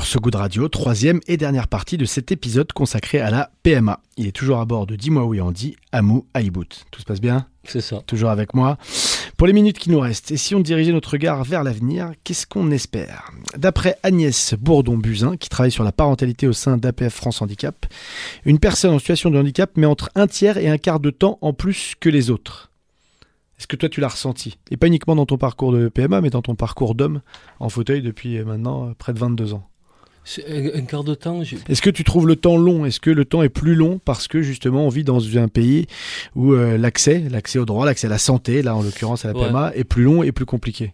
[0.08, 4.00] Ce goût de radio, troisième et dernière partie de cet épisode consacré à la PMA.
[4.16, 6.86] Il est toujours à bord de Dis-moi oui Andy, Amou Aïbout.
[6.92, 7.46] Tout se passe bien?
[7.66, 8.02] C'est ça.
[8.08, 8.78] Toujours avec moi.
[9.36, 12.48] Pour les minutes qui nous restent, et si on dirigeait notre regard vers l'avenir, qu'est-ce
[12.48, 13.32] qu'on espère?
[13.58, 17.86] D'après Agnès Bourdon-Buzyn, qui travaille sur la parentalité au sein d'APF France Handicap,
[18.46, 21.38] une personne en situation de handicap met entre un tiers et un quart de temps
[21.42, 22.72] en plus que les autres.
[23.60, 24.58] Est-ce que toi tu l'as ressenti?
[24.72, 27.20] Et pas uniquement dans ton parcours de PMA, mais dans ton parcours d'homme
[27.60, 29.68] en fauteuil depuis maintenant près de 22 ans.
[30.50, 31.42] Un, un quart de temps.
[31.42, 32.86] Est-ce que tu trouves le temps long?
[32.86, 35.88] Est-ce que le temps est plus long parce que justement on vit dans un pays
[36.36, 39.40] où euh, l'accès, l'accès au droit, l'accès à la santé, là en l'occurrence à la
[39.40, 39.48] Ouais.
[39.48, 40.92] PMA, est plus long et plus compliqué?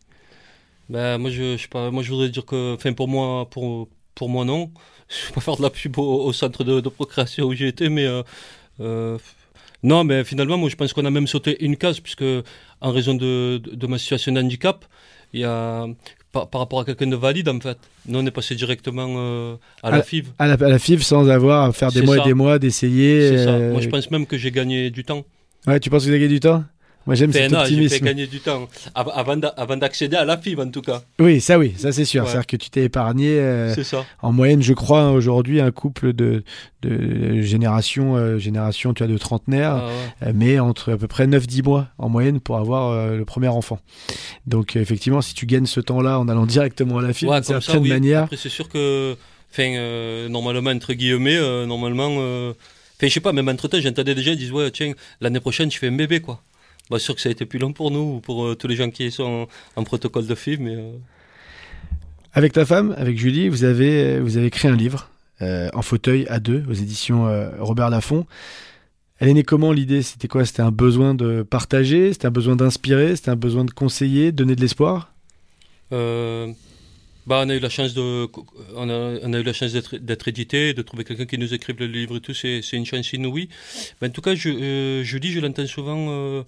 [0.90, 3.88] Ben, moi, je, je sais pas, moi, je voudrais dire que, enfin, pour moi, pour,
[4.16, 4.70] pour moi, non.
[5.10, 7.68] Je vais pas faire de la pub au, au centre de, de procréation où j'ai
[7.68, 8.22] été, mais euh,
[8.80, 9.18] euh,
[9.84, 12.24] non, mais finalement, moi, je pense qu'on a même sauté une case, puisque
[12.82, 14.86] en raison de, de, de ma situation de handicap,
[15.34, 15.88] il y a
[16.34, 17.78] par, par rapport à quelqu'un de valide, en fait.
[18.08, 20.28] Nous, on est passé directement euh, à la FIV.
[20.40, 22.24] À la, à la FIV sans avoir à faire des mois ça.
[22.24, 23.30] et des mois d'essayer.
[23.30, 23.52] C'est ça.
[23.52, 25.24] euh, Moi, je pense même que j'ai gagné du temps.
[25.66, 26.66] Ouais, tu penses que vous avez gagné du temps?
[27.06, 28.06] Moi, j'aime cet optimisme.
[28.06, 28.68] gagner du temps.
[28.96, 31.02] Av- Avant d'a- avant d'accéder à la FIV, en tout cas.
[31.20, 32.24] Oui, ça oui, ça c'est sûr.
[32.24, 32.30] Ouais.
[32.30, 33.28] C'est-à-dire que tu t'es épargné.
[33.40, 34.06] euh, C'est ça.
[34.22, 36.44] en moyenne, je crois, aujourd'hui, un couple de,
[36.82, 40.28] de génération, euh, génération, tu as de trentenaires, Ah, ouais.
[40.30, 43.50] euh, mais entre à peu près 9-10 mois en moyenne pour avoir euh, le premier
[43.50, 43.80] enfant.
[44.48, 47.42] Donc, euh, effectivement, si tu gagnes ce temps-là en allant directement à la FIV, Ouais,
[47.42, 47.90] d'une certaine oui.
[47.90, 49.16] manière, Après, c'est sûr que,
[49.52, 51.38] enfin, euh, normalement, entre guillemets,
[51.68, 52.54] normalement, enfin,
[53.02, 55.70] je sais pas, même entre temps, j'entendais des gens qui disent, ouais, tiens, l'année prochaine,
[55.70, 56.42] je fais un bébé, quoi.
[56.94, 58.76] Bah, sûr que ça a été plus long pour nous, ou pour euh, tous les
[58.76, 60.92] gens qui sont en, en protocole de FIV, mais, euh,
[62.34, 65.10] avec ta femme, avec Julie, vous avez, vous avez créé un livre
[65.42, 68.28] euh, en fauteuil à deux aux éditions euh, Robert Laffont.
[69.18, 70.04] Elle est née comment l'idée?
[70.04, 70.46] C'était quoi?
[70.46, 72.14] C'était un besoin de partager?
[72.14, 73.16] C'était un besoin d'inspirer?
[73.16, 75.12] C'était un besoin de conseiller, de donner de l'espoir?
[75.94, 76.52] Euh,
[77.26, 78.28] bah, on a eu la chance de,
[78.76, 81.78] on a, on a eu la chance d'être, édité, de trouver quelqu'un qui nous écrive
[81.80, 83.50] le livre et tout, c'est, c'est une chance inouïe.
[84.00, 86.44] Mais en tout cas, je, euh, je dis, je l'entends souvent euh,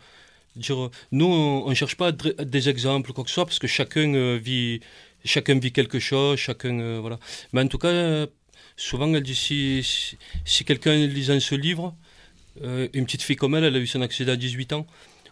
[0.56, 2.12] dire, nous, on, ne cherche pas à
[2.46, 4.80] des exemples, quoi que ce soit, parce que chacun euh, vit,
[5.24, 7.20] chacun vit quelque chose, chacun, euh, voilà.
[7.54, 8.26] Mais en tout cas,
[8.78, 11.96] souvent, elle dit, si, si, si quelqu'un lisant ce livre,
[12.64, 14.88] euh, une petite fille comme elle, elle a eu son accident à 18 ans,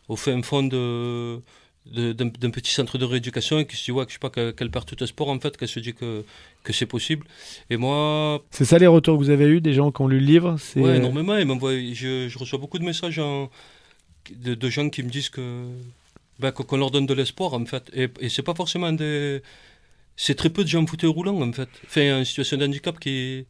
[0.09, 1.41] au fin fond de,
[1.85, 4.71] d'un petit centre de rééducation et qui se dit ouais, que je sais pas qu'elle
[4.71, 6.23] perd tout espoir en fait qu'elle se dit que
[6.63, 7.27] que c'est possible
[7.69, 10.19] et moi C'est ça les retours que vous avez eus des gens qui ont lu
[10.19, 13.49] le livre C'est ouais énormément et je, je reçois beaucoup de messages en-
[14.35, 15.65] de, de gens qui me disent que
[16.39, 19.41] ben, qu'on leur donne de l'espoir en fait et, et c'est pas forcément des
[20.15, 22.99] c'est très peu de gens en fauteuil roulant en fait enfin en situation de handicap
[22.99, 23.45] qui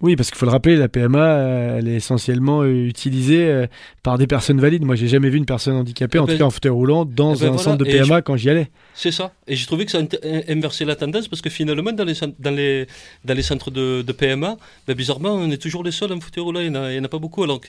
[0.00, 3.66] Oui, parce qu'il faut le rappeler, la PMA, euh, elle est essentiellement euh, utilisée euh,
[4.02, 4.84] par des personnes valides.
[4.84, 7.04] Moi, j'ai jamais vu une personne handicapée, Eh en ben, tout cas en fauteuil roulant,
[7.04, 8.68] dans eh ben un voilà, centre de et PMA quand j'y allais.
[8.94, 9.32] C'est ça.
[9.46, 10.00] Et j'ai trouvé que ça
[10.48, 12.88] inversé la tendance parce que finalement, dans les, dans les,
[13.24, 14.56] dans les centres de, de PMA,
[14.88, 16.60] ben, bizarrement, on est toujours les seuls en fauteuil roulant.
[16.60, 17.60] Il n'y en, en a pas beaucoup alors,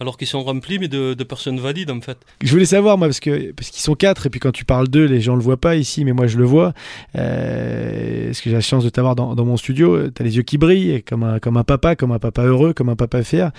[0.00, 2.18] alors qu'ils sont remplis, mais de, de personnes valides en fait.
[2.42, 4.88] Je voulais savoir, moi, parce que parce qu'ils sont quatre, et puis quand tu parles
[4.88, 6.74] d'eux, les gens le voient pas ici, mais moi je le vois.
[7.16, 10.10] Euh, Est-ce que j'ai la chance de t'avoir dans, dans mon studio?
[10.10, 12.88] T'as les yeux qui brillent, comme un, comme un papa, comme un papa heureux, comme
[12.88, 13.50] un papa fier.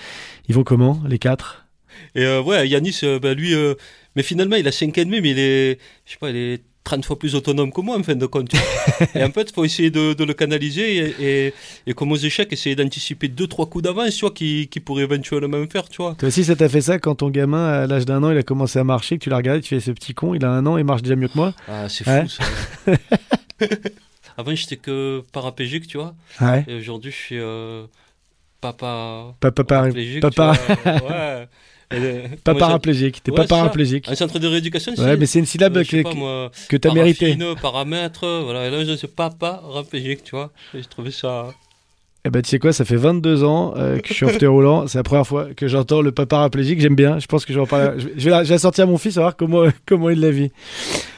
[0.48, 1.64] Ils vont comment, les quatre?
[2.14, 3.74] Et euh, ouais, Yanis, euh, ben, lui, euh,
[4.16, 6.36] mais finalement, il a 5 ans et demi, mais il est, je sais pas, il
[6.36, 8.50] est 30 fois plus autonome que moi en fin de compte.
[9.14, 11.54] et en fait, il faut essayer de, de le canaliser et, et,
[11.86, 15.02] et comme aux échecs, essayer d'anticiper deux, trois coups d'avance, tu vois, qui, qui pourrait
[15.04, 16.14] éventuellement faire, tu vois.
[16.18, 18.42] Toi aussi, ça t'a fait ça quand ton gamin, à l'âge d'un an, il a
[18.42, 20.64] commencé à marcher, que tu l'as regardé, tu fais ce petit con, il a un
[20.66, 21.52] an, il marche déjà mieux que moi.
[21.68, 22.22] Ah, c'est Ouais.
[22.22, 22.44] fou ça.
[24.38, 26.14] Avant, j'étais que paraplégique, tu vois.
[26.40, 26.64] Ouais.
[26.68, 27.84] Et aujourd'hui, je suis euh,
[28.60, 29.34] papa.
[29.40, 31.10] Papa, paraplégique, papa- tu vois.
[31.10, 31.48] Ouais.
[31.90, 33.22] Et, pas paraplégique.
[33.22, 34.08] T'es Ouais, pas c'est paraplégique.
[34.08, 36.92] Un centre de rééducation, Ouais, mais c'est une syllabe euh, que, pas, moi, que t'as
[36.92, 37.36] mérité.
[37.62, 38.66] paramètre, voilà.
[38.66, 40.50] Et là, je sais pas paraplégique, tu vois.
[40.74, 41.46] Et J'ai trouvé ça.
[42.24, 44.48] Eh ben, tu sais quoi, ça fait 22 ans euh, que je suis en fauteuil
[44.48, 44.86] roulant.
[44.86, 46.80] C'est la première fois que j'entends le papa paraplégique.
[46.80, 47.18] J'aime bien.
[47.20, 48.58] Je pense que je vais, en parler- je vais, je vais la, je vais la
[48.58, 50.50] sortir à mon fils, à voir comment, comment il la vit.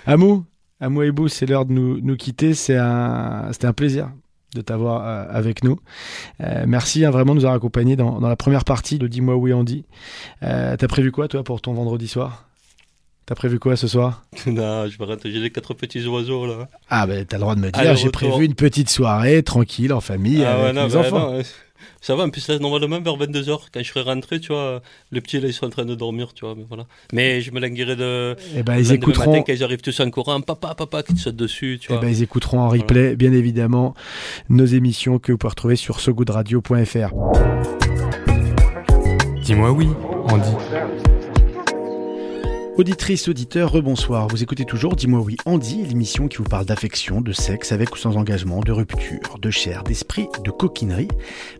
[0.06, 0.44] Amou,
[0.78, 2.54] Amou Ebou, c'est l'heure de nous, nous quitter.
[2.54, 4.10] C'est un, c'était un plaisir
[4.54, 5.78] de t'avoir euh, avec nous.
[6.40, 9.36] Euh, merci hein, vraiment de nous avoir accompagnés dans, dans la première partie de Dis-moi
[9.36, 9.84] oui Andy.
[10.42, 12.46] Euh, T'as prévu quoi, toi, pour ton vendredi soir?
[13.26, 14.22] T'as prévu quoi ce soir?
[14.46, 15.30] Non, je vais rentrer.
[15.30, 16.68] J'ai les quatre petits oiseaux, là.
[16.88, 20.00] Ah, ben, t'as le droit de me dire, j'ai prévu une petite soirée tranquille en
[20.00, 21.32] famille Ah ouais, avec non, bah, enfants.
[21.32, 21.42] non,
[22.00, 25.20] ça va, en plus, là, normalement, vers 22h, quand je serai rentré, tu vois, les
[25.20, 26.86] petits, là, ils sont en train de dormir, tu vois, mais voilà.
[27.12, 28.36] Mais je me languirai de.
[28.56, 29.30] Eh ben, ils écouteront.
[29.32, 31.94] matin, quand ils arrivent tous en courant, papa, papa, qui te saute dessus, tu Eh
[31.94, 32.02] vois.
[32.02, 33.94] ben, ils écouteront en replay, bien évidemment,
[34.48, 37.10] nos émissions que vous pouvez retrouver sur sogoodradio.fr.
[39.44, 39.88] Dis-moi oui,
[40.28, 41.09] Andy.
[42.76, 44.28] Auditrice, auditeur, rebonsoir.
[44.28, 47.98] Vous écoutez toujours Dis-moi oui, Andy, l'émission qui vous parle d'affection, de sexe, avec ou
[47.98, 51.08] sans engagement, de rupture, de chair, d'esprit, de coquinerie.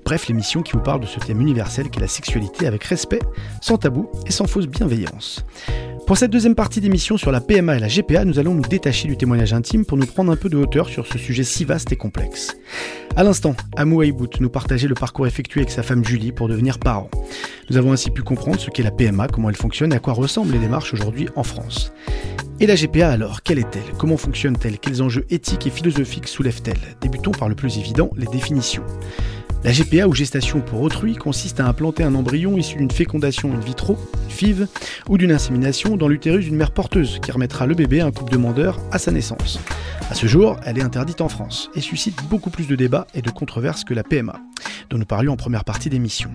[0.05, 3.21] Bref, l'émission qui vous parle de ce thème universel qu'est la sexualité avec respect,
[3.61, 5.45] sans tabou et sans fausse bienveillance.
[6.11, 9.07] Pour cette deuxième partie d'émission sur la PMA et la GPA, nous allons nous détacher
[9.07, 11.93] du témoignage intime pour nous prendre un peu de hauteur sur ce sujet si vaste
[11.93, 12.57] et complexe.
[13.15, 16.81] À l'instant, Amou Aïbout nous partageait le parcours effectué avec sa femme Julie pour devenir
[16.81, 17.09] parent.
[17.71, 20.15] Nous avons ainsi pu comprendre ce qu'est la PMA, comment elle fonctionne et à quoi
[20.15, 21.93] ressemblent les démarches aujourd'hui en France.
[22.59, 23.97] Et la GPA alors, quelle est-elle?
[23.97, 24.81] Comment fonctionne-t-elle?
[24.81, 28.83] Quels enjeux éthiques et philosophiques soulève-t-elle Débutons par le plus évident, les définitions.
[29.63, 33.61] La GPA ou gestation pour autrui consiste à implanter un embryon issu d'une fécondation in
[33.61, 34.67] vitro, une FIV,
[35.09, 38.33] ou d'une insémination dans l'utérus d'une mère porteuse qui remettra le bébé à un couple
[38.33, 39.61] demandeur à sa naissance.
[40.11, 43.21] À ce jour, elle est interdite en France et suscite beaucoup plus de débats et
[43.21, 44.41] de controverses que la PMA,
[44.89, 46.31] dont nous parlions en première partie d'émission.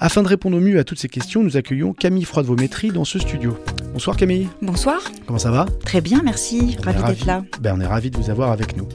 [0.00, 3.18] Afin de répondre au mieux à toutes ces questions, nous accueillons Camille Froidevométrie dans ce
[3.18, 3.58] studio.
[3.92, 5.66] Bonsoir Camille, Bonsoir, comment ça va?
[5.84, 7.42] Très bien, merci, ravi d'être là.
[7.60, 8.86] Ben, on est ravis de vous avoir avec nous.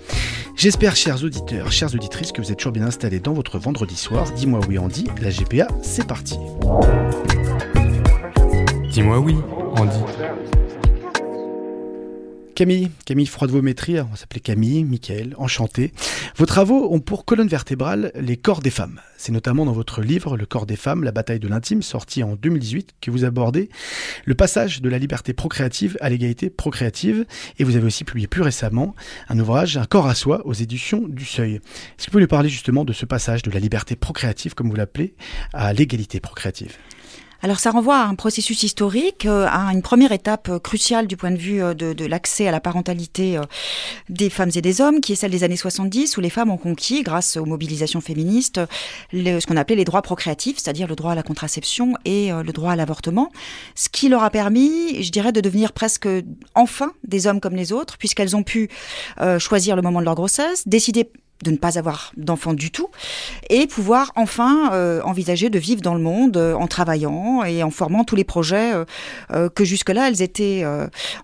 [0.56, 4.32] J'espère, chers auditeurs, chères auditrices, que vous êtes toujours bien installés dans votre vendredi soir.
[4.32, 6.38] Dis-moi oui, Andy, la GPA, c'est parti.
[8.90, 9.36] Dis-moi oui,
[9.76, 10.00] Andy.
[12.54, 15.92] Camille, Camille Froidevométrie, on va s'appeler Camille, Michael, enchanté.
[16.36, 19.00] Vos travaux ont pour colonne vertébrale les corps des femmes.
[19.18, 22.36] C'est notamment dans votre livre Le corps des femmes, la bataille de l'intime, sorti en
[22.36, 23.70] 2018, que vous abordez
[24.26, 27.26] le passage de la liberté procréative à l'égalité procréative.
[27.58, 28.96] Et vous avez aussi publié plus récemment
[29.30, 31.56] un ouvrage, Un corps à soi, aux éditions du Seuil.
[31.56, 34.70] Est-ce que vous pouvez nous parler justement de ce passage de la liberté procréative, comme
[34.70, 35.16] vous l'appelez,
[35.54, 36.78] à l'égalité procréative?
[37.44, 41.18] Alors ça renvoie à un processus historique, euh, à une première étape euh, cruciale du
[41.18, 43.38] point de vue euh, de, l'accès à la parentalité
[44.08, 46.58] des femmes et des hommes, qui est celle des années 70, où les femmes ont
[46.58, 48.62] conquis, grâce aux mobilisations féministes,
[49.12, 52.72] ce qu'on appelait les droits procréatifs, c'est-à-dire le droit à la contraception et le droit
[52.72, 53.32] à l'avortement,
[53.76, 56.08] ce qui leur a permis, je dirais, de devenir presque
[56.56, 58.70] enfin des hommes comme les autres, puisqu'elles ont pu
[59.40, 61.10] choisir le moment de leur grossesse, décider
[61.44, 62.90] de ne pas avoir d'enfants du tout
[63.50, 67.70] et pouvoir enfin euh, envisager de vivre dans le monde euh, en travaillant et en
[67.70, 68.74] formant tous les projets
[69.32, 70.66] euh, que jusque-là elles étaient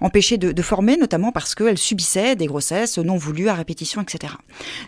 [0.01, 4.33] empêchées de, de former, notamment parce qu'elles subissaient des grossesses non voulues à répétition, etc.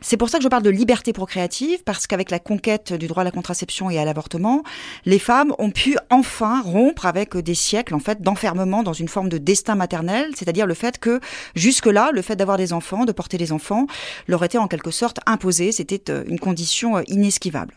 [0.02, 3.22] C'est pour ça que je parle de liberté procréative, parce qu'avec la conquête du droit
[3.22, 4.64] à la contraception et à l'avortement,
[5.06, 9.30] les femmes ont pu enfin rompre avec des siècles en fait d'enfermement dans une forme
[9.30, 11.20] de destin maternel, c'est-à-dire le fait que
[11.56, 13.88] jusque-là, le fait d'avoir des enfants, de porter des enfants,
[14.28, 17.76] leur était en quelque sorte imposé, c'était euh, une condition euh, inesquivable.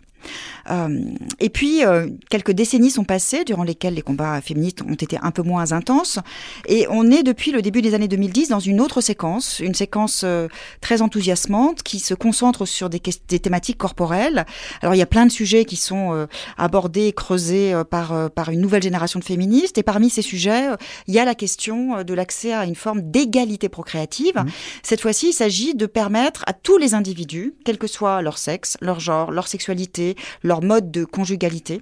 [0.70, 1.00] Euh,
[1.40, 5.30] et puis, euh, quelques décennies sont passées durant lesquelles les combats féministes ont été un
[5.30, 6.18] peu moins intenses.
[6.66, 10.22] Et on est depuis le début des années 2010 dans une autre séquence, une séquence
[10.24, 10.48] euh,
[10.80, 14.46] très enthousiasmante qui se concentre sur des, ques- des thématiques corporelles.
[14.82, 16.26] Alors, il y a plein de sujets qui sont
[16.58, 19.78] abordés, creusés euh, par, par une nouvelle génération de féministes.
[19.78, 20.68] Et parmi ces sujets,
[21.06, 24.44] il y a la question de l'accès à une forme d'égalité procréative.
[24.82, 28.76] Cette fois-ci, il s'agit de permettre à tous les individus, quel que soit leur sexe,
[28.80, 31.80] leur genre, leur sexualité, leur mode de conjugalité,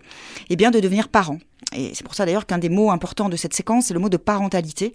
[0.50, 1.38] eh bien, de devenir parents.
[1.74, 4.08] Et c'est pour ça d'ailleurs qu'un des mots importants de cette séquence, c'est le mot
[4.08, 4.92] de parentalité,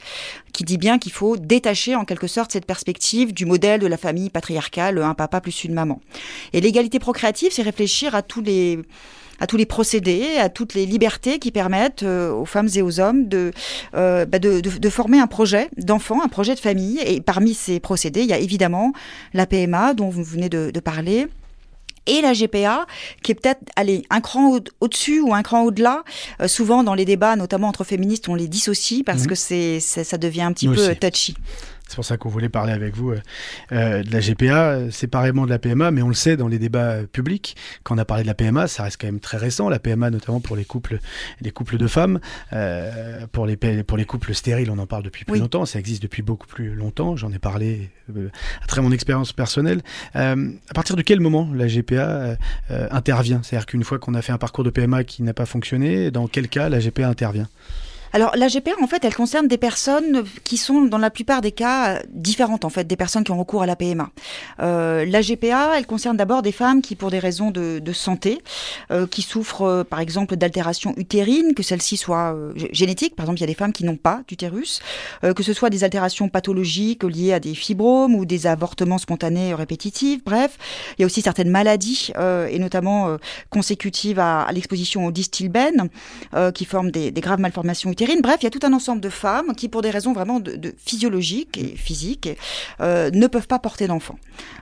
[0.54, 3.98] qui dit bien qu'il faut détacher en quelque sorte cette perspective du modèle de la
[3.98, 6.02] famille patriarcale, un papa plus une maman.
[6.54, 8.80] Et l'égalité procréative, c'est réfléchir à tous les
[9.40, 13.00] à tous les procédés, à toutes les libertés qui permettent euh, aux femmes et aux
[13.00, 13.52] hommes de,
[13.94, 17.00] euh, bah, de, de, de former un projet d'enfant, un projet de famille.
[17.06, 18.94] Et parmi ces procédés, il y a évidemment
[19.36, 21.28] la PMA dont vous venez de parler
[22.08, 22.86] et la GPA,
[23.24, 26.04] qui est peut-être allez, un cran au- au-dessus ou un cran au-delà.
[26.42, 29.28] Euh, souvent, dans les débats, notamment entre féministes, on les dissocie parce Mhm.
[29.28, 31.00] que c'est, c'est- ça devient un petit Nous peu aussi.
[31.00, 31.36] touchy.
[31.88, 33.20] C'est pour ça qu'on voulait parler avec vous euh,
[33.72, 36.98] euh, de la GPA séparément de la PMA, mais on le sait dans les débats
[37.12, 39.80] publics, quand on a parlé de la PMA, ça reste quand même très récent, la
[39.80, 41.00] PMA notamment pour les couples,
[41.42, 42.20] les couples de femmes,
[42.54, 45.40] euh, pour, les, pa- pour les couples stériles, on en parle depuis plus Oui.
[45.40, 48.30] longtemps, ça existe depuis beaucoup plus longtemps, j'en ai parlé euh,
[48.62, 49.82] à travers mon expérience personnelle.
[50.14, 50.36] À
[50.76, 52.36] partir de quel moment la GPA
[52.92, 53.42] intervient?
[53.44, 56.28] C'est-à-dire qu'une fois qu'on a fait un parcours de PMA qui n'a pas fonctionné, dans
[56.28, 57.48] quel cas la GPA intervient?
[58.14, 61.52] Alors la GPA, en fait, elle concerne des personnes qui sont, dans la plupart des
[61.52, 64.10] cas, différentes, en fait, des personnes qui ont recours à la PMA.
[64.62, 68.42] Euh, la GPA, elle concerne d'abord des femmes qui, pour des raisons de, de santé,
[68.92, 73.16] euh, qui souffrent, euh, par exemple, d'altérations utérines, que celles-ci soient euh, gé- génétiques.
[73.16, 74.80] Par exemple, il y a des femmes qui n'ont pas d'utérus,
[75.24, 79.54] euh, que ce soit des altérations pathologiques liées à des fibromes ou des avortements spontanés
[79.54, 80.24] répétitifs.
[80.24, 80.58] Bref,
[80.98, 82.12] il y a aussi certaines maladies,
[82.50, 83.18] et notamment
[83.50, 85.90] consécutives à, à l'exposition au distilbène,
[86.54, 89.56] qui forment des, des graves malformations Bref, il y a tout un ensemble de femmes
[89.56, 90.40] qui, pour des raisons vraiment
[90.78, 92.30] physiologiques et physiques,
[92.80, 94.20] euh, ne peuvent pas porter d'enfants.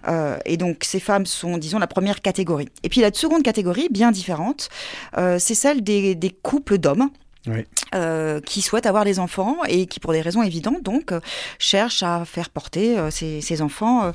[0.07, 2.69] Euh, et donc, ces femmes sont, disons, la première catégorie.
[2.83, 4.69] Et puis, la seconde catégorie, bien différente,
[5.17, 7.09] euh, c'est celle des couples d'hommes.
[7.47, 7.65] Oui.
[7.93, 11.19] euh, qui souhaitent avoir des enfants et qui, pour des raisons évidentes, donc, euh,
[11.59, 14.11] cherchent à faire porter euh, ces, ces enfants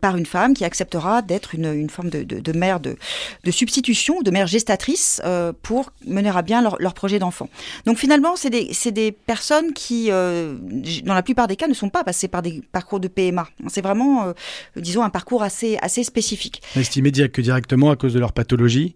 [0.00, 2.96] par une femme qui acceptera d'être une, une forme de, de, de mère de,
[3.44, 5.20] de substitution, de mère gestatrice
[5.62, 7.48] pour mener à bien leur, leur projet d'enfant.
[7.86, 12.28] Donc finalement, c'est des, personnes qui, dans la plupart des cas, ne sont pas passées
[12.28, 13.48] par des parcours de PMA.
[13.68, 14.32] C'est vraiment,
[14.76, 16.62] disons, un parcours assez, assez spécifique.
[16.76, 18.94] Est immédiat que directement à cause de leur pathologie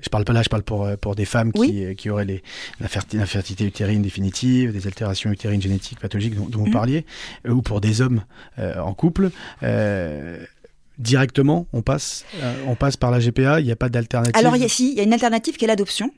[0.00, 1.84] je parle pas là, je parle pour, euh, pour des femmes qui, Oui.
[1.84, 2.42] euh, qui auraient les,
[2.80, 6.72] l'inferti- l'infertilité utérine définitive, des altérations utérines génétiques pathologiques dont, dont vous Mhm.
[6.72, 7.04] parliez,
[7.46, 8.22] euh, ou pour des hommes
[8.58, 9.30] euh, en couple.
[9.62, 10.44] Euh,
[10.98, 14.36] directement, on passe, euh, on passe par la GPA, il n'y a pas d'alternative.
[14.36, 16.10] Alors, y a, si, il y a une alternative qui est l'adoption.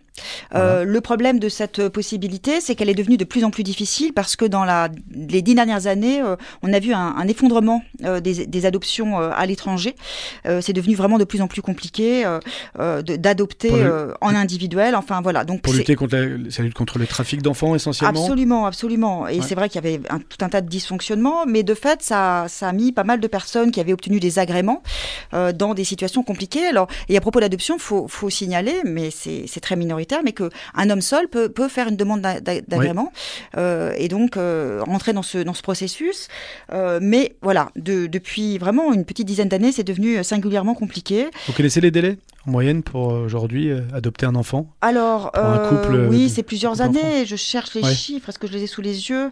[0.54, 4.12] Euh, le problème de cette possibilité, c'est qu'elle est devenue de plus en plus difficile
[4.12, 7.82] parce que dans la, les dix dernières années, euh, on a vu un, un effondrement
[8.04, 9.94] euh, des, des adoptions à l'étranger.
[10.60, 12.24] C'est devenu vraiment de plus en plus compliqué
[12.78, 14.94] d'adopter le- en individuel.
[14.94, 15.44] Enfin voilà.
[15.44, 18.20] Donc pour lutter contre la, ça lutte contre le trafic d'enfants essentiellement?
[18.20, 19.28] Absolument, absolument.
[19.28, 19.42] Et Ouais.
[19.46, 22.46] c'est vrai qu'il y avait un, tout un tas de dysfonctionnements, mais de fait, ça,
[22.48, 24.82] ça a mis pas mal de personnes qui avaient obtenu des agréments
[25.32, 26.66] dans des situations compliquées.
[26.66, 30.90] Alors, et à propos d'adoption, faut, faut signaler, mais c'est très minoritaire, mais que un
[30.90, 33.12] homme seul peut, peut faire une demande d'a- d'a- d'agrément
[33.56, 36.28] euh, et donc euh, rentrer dans ce dans ce processus.
[36.72, 41.26] Euh, mais voilà, de, depuis vraiment une petite dizaine d'années, c'est devenu singulièrement compliqué.
[41.46, 44.66] Vous connaissez les délais en moyenne pour aujourd'hui adopter un enfant?
[44.82, 47.24] Alors, Pour un couple, oui, c'est plusieurs années.
[47.24, 47.94] Je cherche les Ouais.
[47.94, 48.28] chiffres.
[48.28, 49.30] Est-ce que je les ai sous les yeux?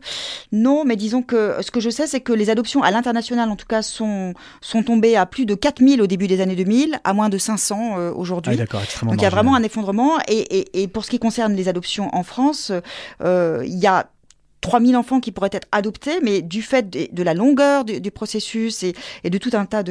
[0.51, 3.57] Non, mais disons que ce que je sais, c'est que les adoptions à l'international, en
[3.57, 7.13] tout cas, sont, sont tombées à plus de 4000 au début des années 2000, à
[7.13, 8.57] moins de 500 euh, Ah, aujourd'hui.
[8.57, 9.13] d'accord, extrêmement.
[9.13, 10.13] Donc il y a vraiment un effondrement.
[10.29, 12.73] Et, et, et pour ce qui concerne les adoptions en France,
[13.23, 14.11] euh, il y a
[14.61, 18.95] 3000 enfants qui pourraient être adoptés, mais du fait de, la longueur du, processus et,
[19.29, 19.83] de tout un tas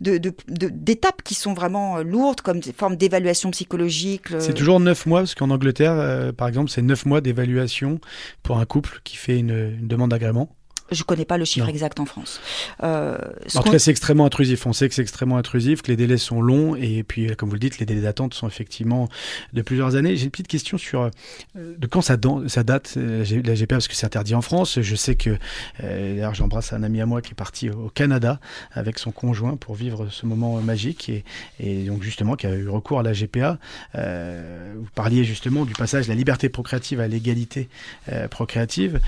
[0.00, 4.28] d'étapes qui sont vraiment euh, lourdes, comme des formes d'évaluation psychologique.
[4.38, 8.00] C'est toujours 9 mois, parce qu'en Angleterre, euh, par exemple, c'est 9 mois d'évaluation
[8.42, 10.48] pour un couple qui fait une demande d'agrément.
[10.90, 11.72] Je connais pas le chiffre Non.
[11.72, 12.40] exact en France.
[12.82, 13.16] Euh,
[13.54, 14.66] En tout cas, c'est extrêmement intrusif.
[14.66, 17.54] On sait que c'est extrêmement intrusif, que les délais sont longs, et puis, comme vous
[17.54, 19.08] le dites, les délais d'attente sont effectivement
[19.52, 20.16] de plusieurs années.
[20.16, 21.10] J'ai une petite question sur euh,
[21.56, 24.80] de quand ça, date, euh, la GPA, parce que c'est interdit en France.
[24.80, 25.36] Je sais que,
[25.80, 28.40] d'ailleurs, j'embrasse un ami à moi qui est parti au Canada
[28.72, 31.24] avec son conjoint pour vivre ce moment magique, et,
[31.60, 33.58] et donc justement qui a eu recours à la GPA.
[33.94, 37.68] Euh, vous parliez justement du passage de la liberté procréative à l'égalité
[38.12, 39.00] euh, procréative.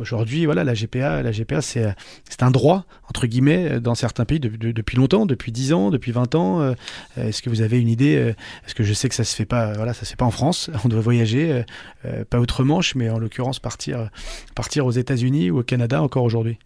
[0.00, 1.92] Aujourd'hui, voilà, la GPA, la GPA, c'est euh,
[2.40, 5.90] un droit entre guillemets euh, dans certains pays de- de- depuis longtemps, depuis 10 ans,
[5.90, 6.60] depuis 20 ans.
[6.60, 6.74] Euh,
[7.16, 8.30] Est-ce que vous avez une idée euh,
[8.66, 9.34] Est-ce que je sais que ça se
[9.76, 10.70] Voilà, se fait pas en France.
[10.84, 11.62] On doit voyager, euh,
[12.06, 14.10] euh, pas outre-Manche, mais en l'occurrence partir
[14.54, 16.58] partir aux États-Unis ou au Canada encore aujourd'hui?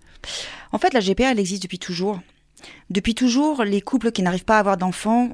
[0.72, 2.20] En fait, la GPA, elle existe depuis toujours.
[2.90, 5.30] Depuis toujours, les couples qui n'arrivent pas à avoir d'enfants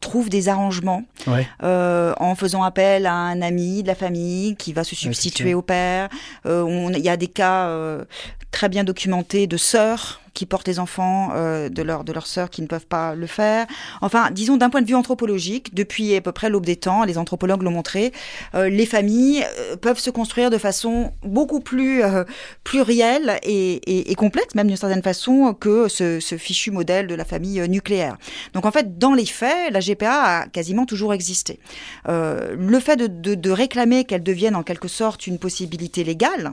[0.00, 1.46] trouvent des arrangements Ouais.
[1.62, 5.62] euh, en faisant appel à un ami de la famille qui va se substituer au
[5.62, 6.08] père.
[6.46, 8.04] Euh, on- Il y a des cas euh,
[8.50, 12.50] très bien documentés de sœurs qui portent les enfants euh, de leurs de leurs sœurs
[12.50, 13.66] qui ne peuvent pas le faire.
[14.02, 17.18] Enfin, disons d'un point de vue anthropologique, depuis à peu près l'aube des temps, les
[17.18, 18.12] anthropologues l'ont montré,
[18.54, 22.24] euh, les familles euh, peuvent se construire de façon beaucoup plus euh,
[22.64, 27.14] plurielle et, et, et complète, même d'une certaine façon, que ce, ce fichu modèle de
[27.14, 28.16] la famille euh, nucléaire.
[28.52, 31.60] Donc en fait, dans les faits, la GPA a quasiment toujours existé.
[32.06, 36.52] Le fait de, de, de réclamer qu'elle devienne en quelque sorte une possibilité légale,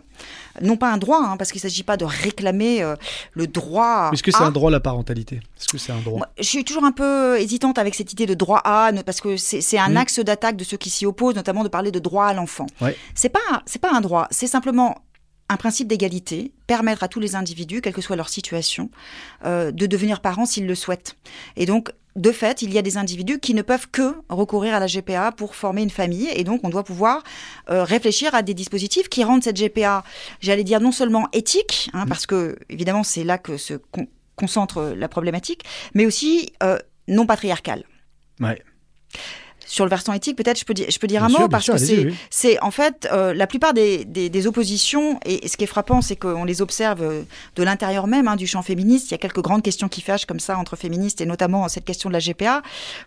[0.62, 2.84] non pas un droit, hein, parce qu'il ne s'agit pas de réclamer
[3.34, 3.71] le droit.
[4.14, 5.36] Est-ce que c'est un droit la parentalité?
[5.58, 6.18] Est-ce que c'est un droit?
[6.18, 9.38] Moi, je suis toujours un peu hésitante avec cette idée de droit à, parce que
[9.38, 9.98] c'est c'est un Mm.
[9.98, 12.68] axe d'attaque de ceux qui s'y opposent, notamment de parler de droit à l'enfant.
[12.82, 12.96] Ouais.
[13.16, 14.98] C'est pas c'est pas un droit, c'est simplement
[15.50, 18.90] un principe d'égalité, permettre à tous les individus, quelle que soit leur situation,
[19.46, 21.18] euh, de devenir parents s'ils le souhaitent.
[21.58, 24.80] Et donc, de fait, il y a des individus qui ne peuvent que recourir à
[24.80, 27.24] la GPA pour former une famille, et donc on doit pouvoir
[27.70, 30.04] euh, réfléchir à des dispositifs qui rendent cette GPA,
[30.42, 34.94] j'allais dire, non seulement éthique, hein, parce que évidemment c'est là que se con- concentre
[34.96, 37.84] la problématique, mais aussi euh, non patriarcale.
[38.40, 38.62] Ouais.
[39.72, 41.48] Sur le versant éthique, peut-être je peux dire, je peux dire Bien un sûr, mot
[41.48, 42.16] parce sûr, que c'est, oui.
[42.30, 45.68] c'est en fait euh, la plupart des, des, des oppositions et, et ce qui est
[45.68, 47.22] frappant, c'est qu'on les observe euh,
[47.56, 49.08] de l'intérieur même hein, du champ féministe.
[49.10, 51.86] Il y a quelques grandes questions qui fâchent comme ça entre féministes et notamment cette
[51.86, 52.62] question de la GPA.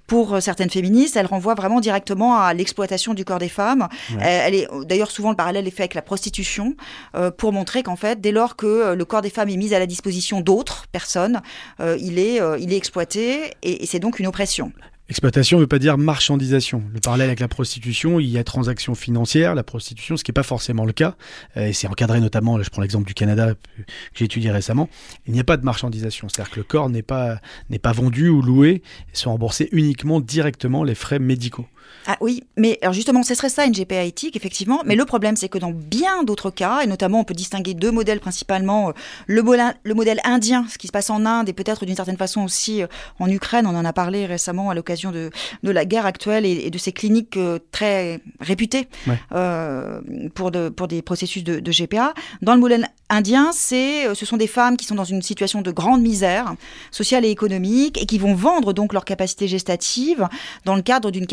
[0.06, 3.86] Pour euh, certaines féministes, elle renvoie vraiment directement à l'exploitation du corps des femmes.
[4.12, 4.22] Ouais.
[4.24, 6.74] Euh, Elle est d'ailleurs souvent le parallèle est fait avec la prostitution
[7.14, 9.78] euh, pour montrer qu'en fait, dès lors que le corps des femmes est mis à
[9.78, 11.42] la disposition d'autres personnes,
[11.80, 14.72] euh, il est il est exploité et, et c'est donc une oppression.
[15.10, 16.82] Exploitation ne veut pas dire marchandisation.
[16.94, 20.34] Le parallèle avec la prostitution, il y a transaction financière, la prostitution, ce qui n'est
[20.34, 21.14] pas forcément le cas,
[21.58, 23.82] euh, et c'est encadré notamment, je prends l'exemple du Canada que
[24.14, 24.88] j'ai étudié récemment,
[25.26, 27.38] il n'y a pas de marchandisation, c'est-à-dire que le corps n'est pas,
[27.68, 28.82] n'est pas vendu ou loué,
[29.12, 31.66] et sont remboursés uniquement directement les frais médicaux.
[32.06, 34.82] Ah oui, mais alors justement, ce serait ça une GPA éthique, effectivement.
[34.84, 37.90] Mais le problème, c'est que dans bien d'autres cas, et notamment on peut distinguer deux
[37.90, 38.92] modèles principalement, euh,
[39.26, 39.42] le,
[39.84, 42.82] le modèle indien, ce qui se passe en Inde, et peut-être d'une certaine façon aussi
[42.82, 42.88] euh,
[43.20, 45.30] en Ukraine, on en a parlé récemment à l'occasion de,
[45.62, 49.18] de la guerre actuelle et, et de ces cliniques euh, très réputées Ouais.
[49.32, 50.00] euh,
[50.34, 52.12] pour, de, pour des processus de, de GPA.
[52.42, 55.70] Dans le modèle indien, c'est, ce sont des femmes qui sont dans une situation de
[55.70, 56.54] grande misère
[56.90, 60.28] sociale et économique et qui vont vendre donc leur capacité gestative
[60.66, 61.26] dans le cadre d'une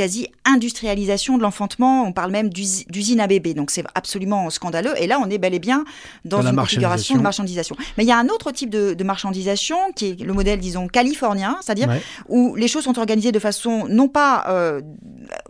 [0.43, 2.03] quasi-industrialisation de l'enfantement.
[2.03, 4.93] On parle même d'usi- d'usine à bébé, donc c'est absolument scandaleux.
[4.97, 5.83] Et là, on est bel et bien
[6.25, 7.75] dans, une configuration de marchandisation.
[7.97, 10.87] Mais il y a un autre type de, de marchandisation qui est le modèle, disons,
[10.87, 12.01] californien, c'est-à-dire Ouais.
[12.29, 14.81] où les choses sont organisées de façon non pas euh,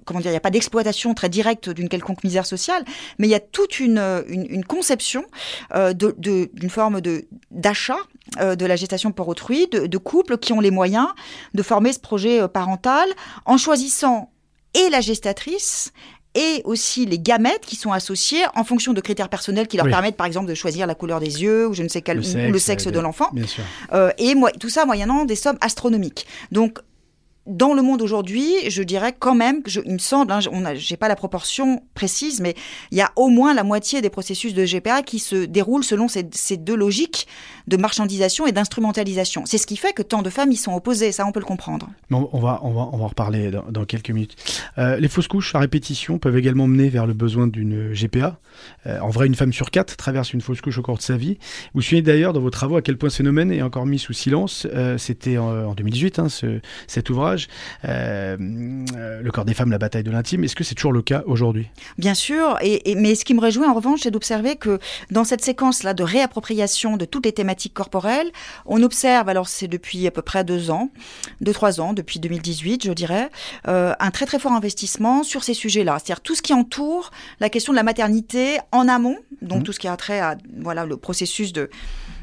[0.05, 2.83] comment dire, il n'y a pas d'exploitation très directe d'une quelconque misère sociale,
[3.19, 5.23] mais il y a toute une, euh, une, une conception
[5.75, 7.97] euh, de- de- d'une forme de d'achat
[8.39, 11.07] euh, de la gestation pour autrui, de, de couples qui ont les moyens
[11.53, 13.07] de former ce projet euh, parental
[13.45, 14.30] en choisissant
[14.73, 15.91] et la gestatrice
[16.33, 19.91] et aussi les gamètes qui sont associés en fonction de critères personnels qui leur Oui.
[19.91, 22.23] permettent par exemple de choisir la couleur des yeux ou je ne sais quel Le
[22.23, 23.29] sexe, ou le sexe euh, de l'enfant.
[23.91, 26.25] Euh, et moi, tout ça moyennant des sommes astronomiques.
[26.53, 26.79] Donc,
[27.47, 30.49] dans le monde aujourd'hui, je dirais quand même, que je- il me semble, hein, je
[30.49, 32.53] n'ai pas la proportion précise, mais
[32.91, 36.07] il y a au moins la moitié des processus de GPA qui se déroulent selon
[36.07, 37.27] ces, ces deux logiques
[37.67, 39.43] de marchandisation et d'instrumentalisation.
[39.45, 41.45] C'est ce qui fait que tant de femmes y sont opposées, ça on peut le
[41.45, 41.89] comprendre.
[42.09, 44.35] Bon, on, va, on, va, on va en reparler dans, dans quelques minutes.
[44.77, 48.37] Euh, les fausses couches à répétition peuvent également mener vers le besoin d'une GPA.
[48.85, 51.17] Euh, en vrai, une femme sur quatre traverse une fausse couche au cours de sa
[51.17, 51.37] vie.
[51.73, 54.13] Vous souvenez d'ailleurs dans vos travaux à quel point ce phénomène est encore mis sous
[54.13, 54.67] silence.
[54.73, 57.47] Euh, C'était en, en 2018, hein, ce, cet ouvrage.
[57.83, 60.43] Le corps des femmes, la bataille de l'intime.
[60.43, 61.69] Est-ce que c'est toujours le cas aujourd'hui?
[61.97, 65.23] Bien sûr, et, et- mais ce qui me réjouit en revanche, c'est d'observer que dans
[65.23, 68.31] cette séquence-là de réappropriation de toutes les thématiques corporelles,
[68.65, 70.89] on observe, alors c'est depuis à peu près deux ans,
[71.41, 73.29] deux, trois ans, depuis 2018, je dirais,
[73.67, 75.97] euh, un très très fort investissement sur ces sujets-là.
[75.99, 79.63] C'est-à-dire tout ce qui entoure la question de la maternité en amont, donc Mhm.
[79.63, 81.69] tout ce qui a trait à voilà, le processus de,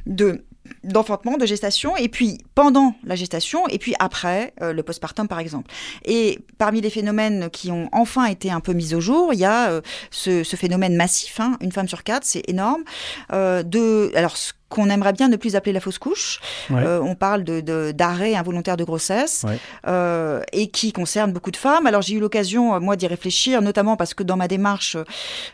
[0.07, 0.45] de
[0.89, 5.39] d'enfantement, de gestation, et puis pendant la gestation, et puis après euh, le postpartum par
[5.39, 5.71] exemple.
[6.05, 9.45] Et parmi les phénomènes qui ont enfin été un peu mis au jour, il y
[9.45, 9.81] a euh,
[10.11, 12.83] ce, ce phénomène massif, hein, une femme sur quatre, c'est énorme,
[13.33, 16.41] euh, de alors ce qu'on aimerait bien ne plus appeler la fausse couche.
[16.69, 16.83] Ouais.
[16.85, 19.59] Euh, on parle de d'arrêt involontaire de grossesse Ouais.
[19.87, 21.87] euh, et qui concerne beaucoup de femmes.
[21.87, 24.99] Alors j'ai eu l'occasion moi d'y réfléchir, notamment parce que dans ma démarche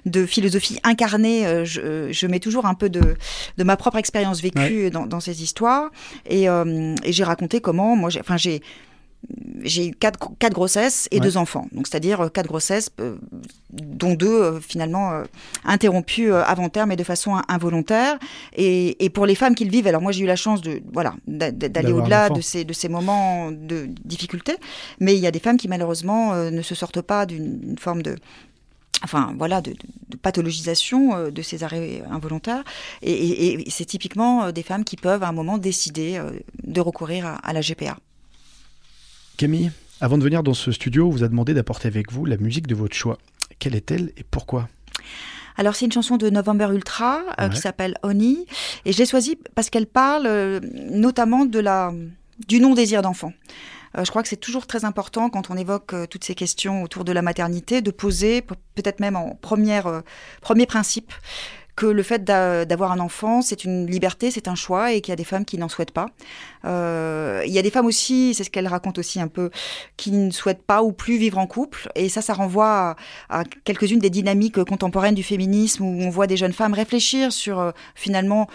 [0.04, 3.14] de philosophie incarnée, je, je mets toujours un peu de,
[3.56, 5.90] de ma propre expérience vécue dans, dans ces histoires
[6.28, 8.60] et, euh, et j'ai raconté comment moi, j'ai- enfin j'ai
[9.62, 11.20] j'ai eu quatre, quatre grossesses et Ouais.
[11.22, 11.66] deux enfants.
[11.72, 13.16] Donc, c'est-à-dire euh, quatre grossesses, euh,
[13.72, 15.24] dont deux euh, finalement euh,
[15.64, 18.18] interrompues avant terme et de façon in- involontaire.
[18.54, 20.82] Et, et pour les femmes qui le vivent, alors moi j'ai eu la chance de
[20.92, 24.56] voilà d'a- d'a- d'aller au-delà de ces de ces moments de difficulté.
[25.00, 28.02] Mais il y a des femmes qui malheureusement ne se sortent pas d'une une forme
[28.02, 28.16] de
[29.04, 29.74] enfin voilà de,
[30.22, 32.64] pathologisation euh, de ces arrêts involontaires
[33.02, 36.30] et, et- et c'est typiquement euh, des femmes qui peuvent à un moment décider euh,
[36.64, 37.96] de recourir à, à la GPA.
[39.36, 42.36] Camille, avant de venir dans ce studio, on vous a demandé d'apporter avec vous la
[42.36, 43.18] musique de votre choix.
[43.58, 44.68] Quelle est-elle et pourquoi?
[45.56, 47.50] Alors c'est une chanson de November Ultra euh, Ouais.
[47.54, 48.44] qui s'appelle Oni
[48.84, 51.92] et je l'ai choisie parce qu'elle parle euh, notamment de la
[52.48, 53.32] du non désir d'enfant.
[53.96, 56.82] Euh, je crois que c'est toujours très important quand on évoque euh, toutes ces questions
[56.82, 60.00] autour de la maternité de poser pe- peut-être même en première euh,
[60.40, 61.12] premier principe
[61.76, 65.10] que le fait d'a- d'avoir un enfant, c'est une liberté, c'est un choix, et qu'il
[65.10, 66.06] y a des femmes qui n'en souhaitent pas.
[66.64, 69.50] Il y a des femmes aussi, c'est ce qu'elle raconte aussi un peu,
[69.96, 72.94] qui ne souhaitent pas ou plus vivre en couple, et ça, ça renvoie
[73.28, 77.72] à, quelques-unes des dynamiques contemporaines du féminisme où on voit des jeunes femmes réfléchir sur
[77.96, 78.46] finalement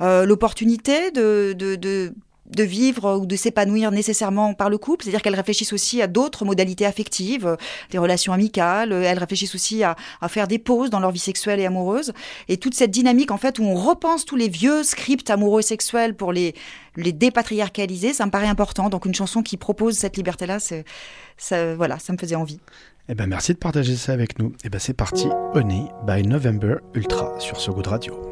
[0.00, 2.14] l'opportunité de, de, de
[2.50, 6.44] de vivre ou de s'épanouir nécessairement par le couple, c'est-à-dire qu'elles réfléchissent aussi à d'autres
[6.44, 7.56] modalités affectives, euh,
[7.90, 9.96] des relations amicales, euh, elles réfléchissent aussi à,
[10.28, 12.12] faire des pauses dans leur vie sexuelle et amoureuse,
[12.48, 15.62] et toute cette dynamique en fait où on repense tous les vieux scripts amoureux et
[15.62, 16.54] sexuels pour les,
[16.96, 21.98] les dépatriarcaliser, ça me paraît important, donc une chanson qui propose cette liberté-là, ça, voilà,
[21.98, 22.60] ça me faisait envie.
[23.08, 24.52] Eh ben merci de partager ça avec nous.
[24.64, 28.27] Eh ben c'est parti, Honey by November Ultra sur So Good Radio.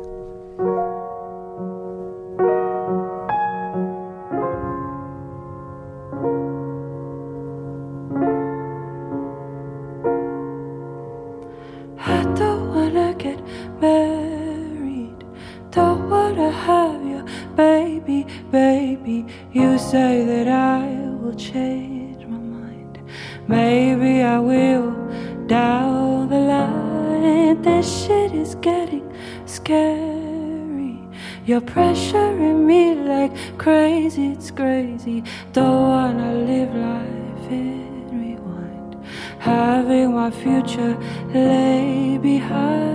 [34.14, 35.24] It's crazy.
[35.52, 38.96] Don't wanna live life in rewind.
[39.40, 40.96] Having my future
[41.34, 42.86] lay behind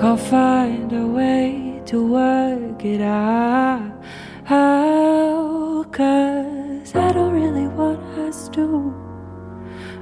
[0.00, 3.92] Can't find a way to work it out.
[5.92, 8.94] Cause I don't really want us to.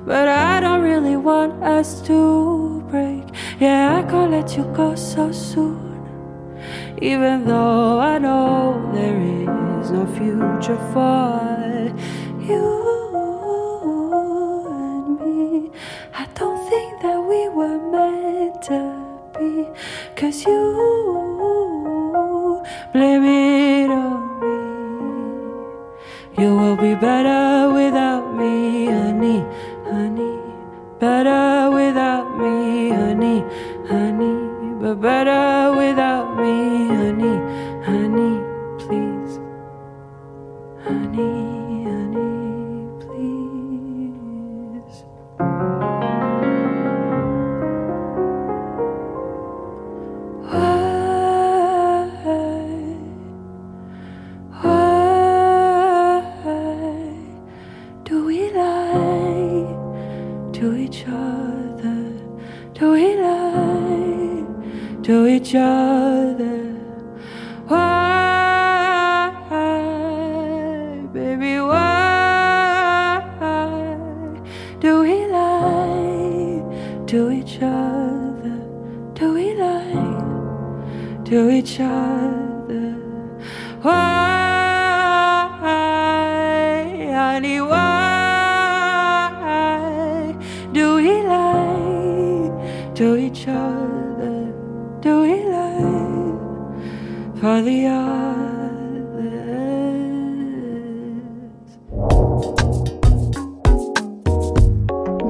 [0.06, 3.24] But I don't really want us to break.
[3.58, 5.98] Yeah, I can't let you go so soon.
[7.02, 11.47] Even though I know there is no future for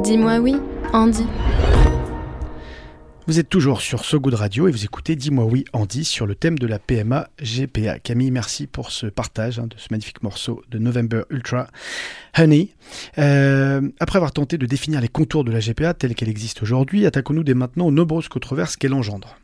[0.08, 0.56] Dis-moi oui,
[0.94, 1.26] Andy.
[3.26, 6.34] Vous êtes toujours sur So Good Radio et vous écoutez Dis-moi oui Andy sur le
[6.34, 7.98] thème de la PMA GPA.
[7.98, 11.66] Camille, merci pour ce partage hein, de ce magnifique morceau de November Ultra
[12.38, 12.70] Honey.
[13.18, 17.04] Euh, après avoir tenté de définir les contours de la GPA telle qu'elle existe aujourd'hui,
[17.04, 19.36] attaquons-nous dès maintenant aux nombreuses controverses qu'elle engendre.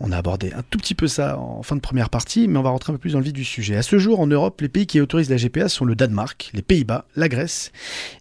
[0.00, 2.62] On a abordé un tout petit peu ça en fin de première partie, mais on
[2.62, 3.76] va rentrer un peu plus dans le vif du sujet.
[3.76, 6.62] À ce jour, en Europe, les pays qui autorisent la GPA sont le Danemark, les
[6.62, 7.70] Pays-Bas, la Grèce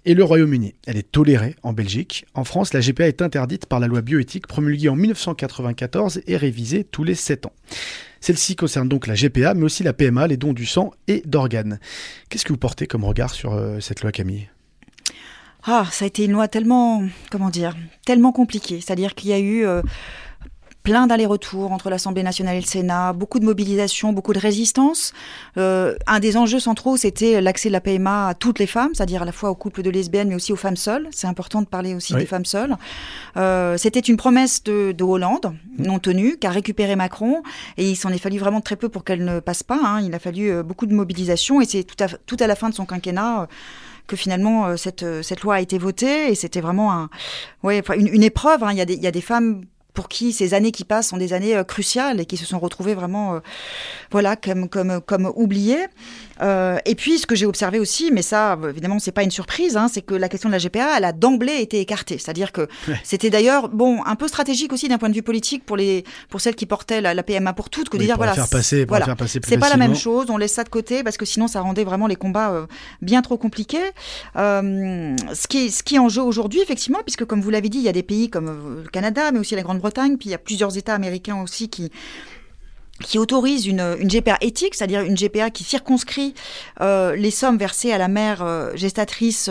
[0.06, 0.76] et le Royaume-Uni.
[0.86, 2.26] Elle est tolérée en Belgique.
[2.36, 6.84] En France, la GPA est interdite par la loi bioéthique promulguée en 1994 et révisée
[6.84, 7.54] tous les 7 ans.
[8.22, 11.80] Celle-ci concerne donc la GPA, mais aussi la PMA, les dons du sang et d'organes.
[12.30, 14.48] Qu'est-ce que vous portez comme regard sur euh, cette loi, Camille?
[15.66, 18.80] Ah, ça a été une loi tellement, comment dire, tellement compliquée.
[18.80, 19.82] C'est-à-dire qu'il y a eu euh,
[20.84, 25.14] plein d'allers-retours entre l'Assemblée nationale et le Sénat, beaucoup de mobilisation, beaucoup de résistance.
[25.58, 29.22] Euh, un des enjeux centraux, c'était l'accès de la PMA à toutes les femmes, c'est-à-dire
[29.22, 31.08] à la fois aux couples de lesbiennes, mais aussi aux femmes seules.
[31.12, 32.20] C'est important de parler aussi Oui.
[32.20, 32.76] des femmes seules.
[33.38, 37.44] Euh, c'était une promesse de, de Hollande, non tenue, qu'a récupéré Macron,
[37.78, 39.80] et il s'en est fallu vraiment très peu pour qu'elle ne passe pas.
[39.84, 40.02] hein.
[40.02, 42.70] Il a fallu euh, beaucoup de mobilisation, et c'est tout à, tout à la fin
[42.70, 43.44] de son quinquennat.
[43.44, 43.46] euh,
[44.06, 47.10] que finalement euh, cette, cette loi a été votée et c'était vraiment un,
[47.64, 48.62] ouais, une, une épreuve.
[48.62, 48.72] hein.
[48.74, 49.64] Il, y a des, il y a des femmes
[49.94, 52.60] pour qui ces années qui passent sont des années euh, cruciales et qui se sont
[52.60, 53.40] retrouvées vraiment euh,
[54.12, 55.86] voilà comme comme comme oubliées.
[56.42, 59.78] Euh, et puis ce que j'ai observé aussi, mais ça évidemment c'est pas une surprise,
[59.78, 62.18] hein, c'est que la question de la GPA elle a d'emblée été écartée.
[62.18, 63.00] C'est-à-dire que Ouais.
[63.04, 66.42] c'était d'ailleurs bon un peu stratégique aussi d'un point de vue politique pour les pour
[66.42, 69.06] celles qui portaient la, la PMA pour toutes que de dire voilà faire passer, voilà
[69.06, 71.48] faire passer c'est pas la même chose, on laisse ça de côté parce que sinon
[71.48, 72.66] ça rendait vraiment les combats
[73.02, 73.78] bien trop compliqués.
[74.36, 77.78] Ce qui est ce qui est en jeu aujourd'hui effectivement, puisque comme vous l'avez dit,
[77.78, 79.64] il y a des pays comme le Canada, mais aussi la
[80.18, 81.92] Puis il y a plusieurs États américains aussi qui
[83.04, 86.34] qui autorise une, une GPA éthique, c'est-à-dire une GPA qui circonscrit
[86.82, 89.50] euh, les sommes versées à la mère euh, gestatrice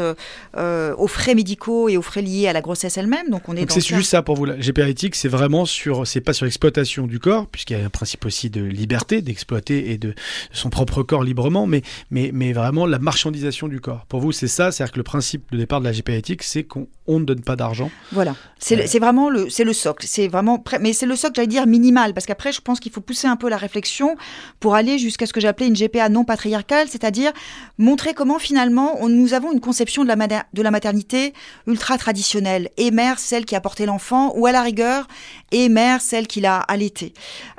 [0.56, 3.28] euh, aux frais médicaux et aux frais liés à la grossesse elle-même.
[3.30, 4.44] Donc on est c'est juste ça pour vous.
[4.44, 7.84] La GPA éthique, c'est vraiment sur, c'est pas sur l'exploitation du corps, puisqu'il y a
[7.84, 10.14] un principe aussi de liberté, d'exploiter et de
[10.52, 14.04] son propre corps librement, mais, mais, mais vraiment la marchandisation du corps.
[14.08, 16.64] Pour vous, c'est ça, c'est-à-dire que le principe de départ de la GPA éthique, c'est
[16.64, 17.90] qu'on on ne donne pas d'argent.
[18.12, 20.06] Voilà, c'est vraiment le, c'est le socle.
[20.08, 23.00] C'est vraiment, mais c'est le socle, j'allais dire minimal, parce qu'après, je pense qu'il faut
[23.00, 24.16] pousser un la réflexion
[24.60, 27.32] pour aller jusqu'à ce que j'appelais une GPA non patriarcale, c'est-à-dire
[27.78, 31.32] montrer comment finalement nous avons une conception de la, mater- de la maternité
[31.66, 32.70] ultra traditionnelle.
[32.76, 35.08] Et mère, celle qui a porté l'enfant, ou à la rigueur,
[35.50, 37.12] et mère, celle qui l'a allaité.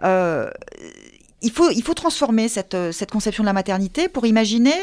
[0.03, 0.49] Euh,
[1.43, 4.73] il faut, il faut transformer cette, euh, cette conception de la maternité pour imaginer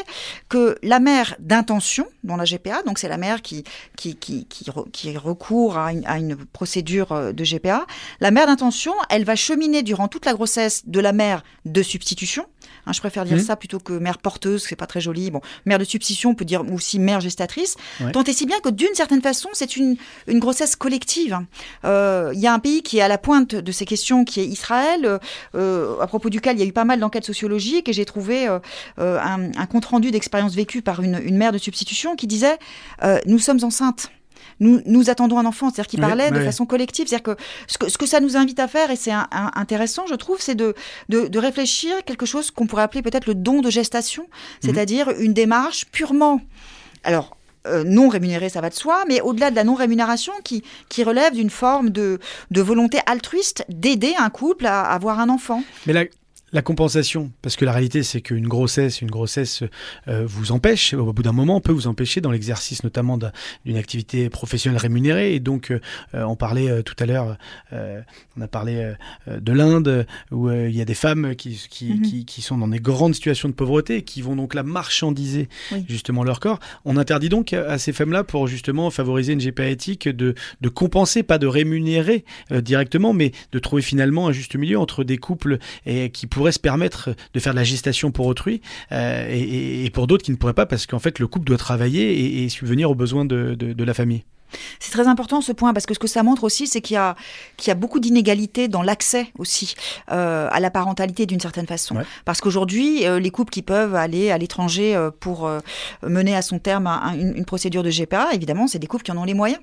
[0.49, 3.63] que la mère d'intention dans la GPA, donc c'est la mère qui,
[3.97, 7.85] qui, qui, qui, re- qui recourt à une, à une procédure euh, de GPA,
[8.19, 12.45] la mère d'intention, elle va cheminer durant toute la grossesse de la mère de substitution.
[12.85, 13.43] Hein, je préfère dire Mhm.
[13.43, 15.31] ça plutôt que mère porteuse, c'est pas très joli.
[15.31, 17.75] Bon, mère de substitution, on peut dire aussi mère gestatrice.
[17.99, 18.11] Ouais.
[18.11, 19.95] Tant et si bien que d'une certaine façon, c'est une,
[20.27, 21.39] une grossesse collective.
[21.85, 24.39] Euh, Il y a un pays qui est à la pointe de ces questions, qui
[24.39, 25.19] est Israël,
[25.55, 28.47] euh, à propos duquel il y a eu pas mal d'enquêtes sociologiques, et j'ai trouvé
[28.47, 28.59] euh,
[28.99, 32.57] euh, un, un compte-rendu d'expérience vécue par une, une mère de substitution qui disait
[33.03, 34.09] euh, Nous sommes enceintes.
[34.59, 37.07] Nous, nous attendons un enfant, c'est-à-dire qu'il parlait de façon collective.
[37.07, 39.51] C'est-à-dire que ce, que ce que ça nous invite à faire, et c'est un- un-
[39.55, 40.73] intéressant, je trouve, c'est de,
[41.09, 44.27] de, de réfléchir à quelque chose qu'on pourrait appeler peut-être le don de gestation,
[44.63, 46.41] c'est-à-dire une démarche purement,
[47.03, 47.35] alors
[47.67, 51.33] euh, non rémunérée, ça va de soi, mais au-delà de la non-rémunération qui, qui relève
[51.33, 52.19] d'une forme de,
[52.49, 55.63] de volonté altruiste d'aider un couple à, à avoir un enfant.
[55.85, 56.05] Mais la,
[56.53, 59.63] la compensation, parce que la réalité, c'est qu'une grossesse, une grossesse
[60.07, 63.31] euh, vous empêche, au bout d'un moment, peut vous empêcher dans l'exercice notamment d'un-
[63.65, 65.33] d'une activité professionnelle rémunérée.
[65.35, 65.79] Et donc, euh,
[66.13, 67.37] euh, on parlait euh, tout à l'heure,
[67.71, 68.93] on a parlé
[69.27, 72.01] de l'Inde, où il y a des femmes qui, qui, Mhm.
[72.01, 75.47] qui, qui sont dans des grandes situations de pauvreté, et qui vont donc là marchandiser
[75.71, 75.85] Oui.
[75.87, 76.59] justement leur corps.
[76.85, 81.23] On interdit donc à ces femmes-là, pour justement favoriser une GPA éthique, de, de compenser,
[81.23, 86.09] pas de rémunérer directement, mais de trouver finalement un juste milieu entre des couples et,
[86.09, 88.61] qui pourraient se permettre de faire de la gestation pour autrui
[88.91, 92.43] euh, et, pour d'autres qui ne pourraient pas parce qu'en fait le couple doit travailler
[92.43, 94.23] et, subvenir aux besoins de la famille.
[94.79, 96.97] C'est très important ce point parce que ce que ça montre aussi, c'est qu'il y
[96.97, 97.15] a,
[97.57, 99.75] qu'il y a beaucoup d'inégalités dans l'accès aussi
[100.11, 101.95] euh, à la parentalité d'une certaine façon.
[101.97, 102.03] Ouais.
[102.25, 105.49] Parce qu'aujourd'hui, euh, les couples qui peuvent aller à l'étranger euh, pour
[106.03, 109.03] mener à son terme un- un- une, une procédure de GPA, évidemment, c'est des couples
[109.03, 109.61] qui en ont les moyens.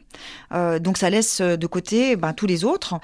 [0.80, 2.95] Donc ça laisse de côté ben, tous les autres.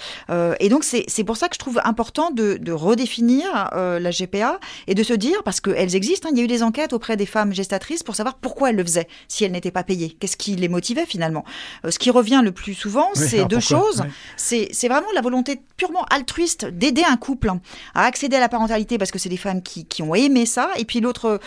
[0.61, 4.95] Et donc c'est pour ça que je trouve important de, de redéfinir la GPA et
[4.95, 7.27] de se dire, parce qu'elles existent, hein, il y a eu des enquêtes auprès des
[7.27, 10.17] femmes gestatrices pour savoir pourquoi elles le faisaient si elles n'étaient pas payées.
[10.19, 11.45] Qu'est-ce qui les motivait finalement?
[11.89, 14.03] Ce qui revient le plus souvent, Oui, c'est deux choses.
[14.37, 17.51] C'est vraiment la volonté purement altruiste d'aider un couple
[17.95, 20.71] à accéder à la parentalité parce que c'est des femmes qui, qui ont aimé ça.
[20.77, 21.41] Et puis l'autre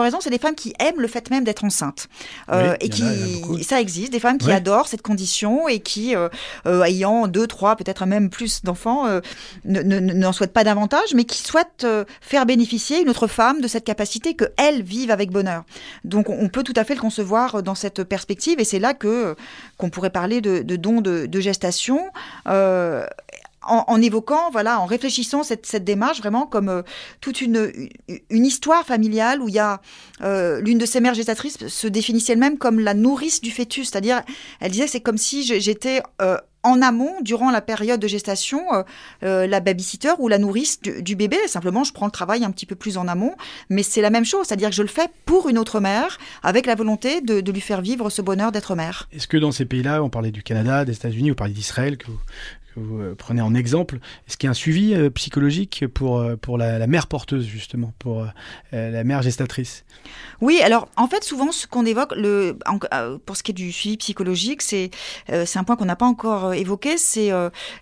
[0.00, 2.08] raison, c'est des femmes qui aiment le fait même d'être enceintes.
[2.50, 5.80] Euh, Oui, et qui a, a ça existe, des femmes qui adorent cette condition et
[5.80, 6.28] qui, euh,
[6.66, 9.20] euh, ayant deux, trois, peut-être même plus d'enfants, euh,
[9.64, 13.68] ne- n'en souhaitent pas davantage, mais qui souhaitent euh, faire bénéficier une autre femme de
[13.68, 15.64] cette capacité que elles vivent avec bonheur.
[16.04, 18.94] Donc on on peut tout à fait le concevoir dans cette perspective et c'est là
[18.94, 19.36] que
[19.76, 22.00] qu'on pourrait parler de, de don de, gestation.
[22.48, 23.06] euh,
[23.64, 26.82] en, évoquant, voilà, en réfléchissant cette, cette démarche vraiment comme euh,
[27.20, 27.70] toute une,
[28.28, 29.80] une- histoire familiale où il y a
[30.22, 34.22] euh, l'une de ces mères gestatrices se définissait elle-même comme la nourrice du fœtus, c'est-à-dire
[34.58, 36.02] elle disait c'est comme si j'étais
[36.62, 38.82] en amont durant la période de gestation euh,
[39.24, 41.36] euh, la babysitter ou la nourrice du, bébé.
[41.46, 43.34] Simplement, je prends le travail un petit peu plus en amont,
[43.68, 46.66] mais c'est la même chose, c'est-à-dire que je le fais pour une autre mère avec
[46.66, 49.08] la volonté de, lui faire vivre ce bonheur d'être mère.
[49.12, 52.06] Est-ce que dans ces pays-là, on parlait du Canada, des États-Unis, vous parlez d'Israël que
[52.74, 56.18] que vous, euh, prenez en exemple, est-ce qu'il y a un suivi euh, psychologique pour,
[56.18, 58.26] euh, pour la, mère porteuse justement, pour
[58.72, 59.84] la mère gestatrice?
[60.40, 62.58] Oui, alors en fait, souvent, ce qu'on évoque, le,
[63.24, 64.90] pour ce qui est du suivi psychologique, c'est
[65.28, 67.30] c'est un point qu'on n'a pas encore évoqué, c'est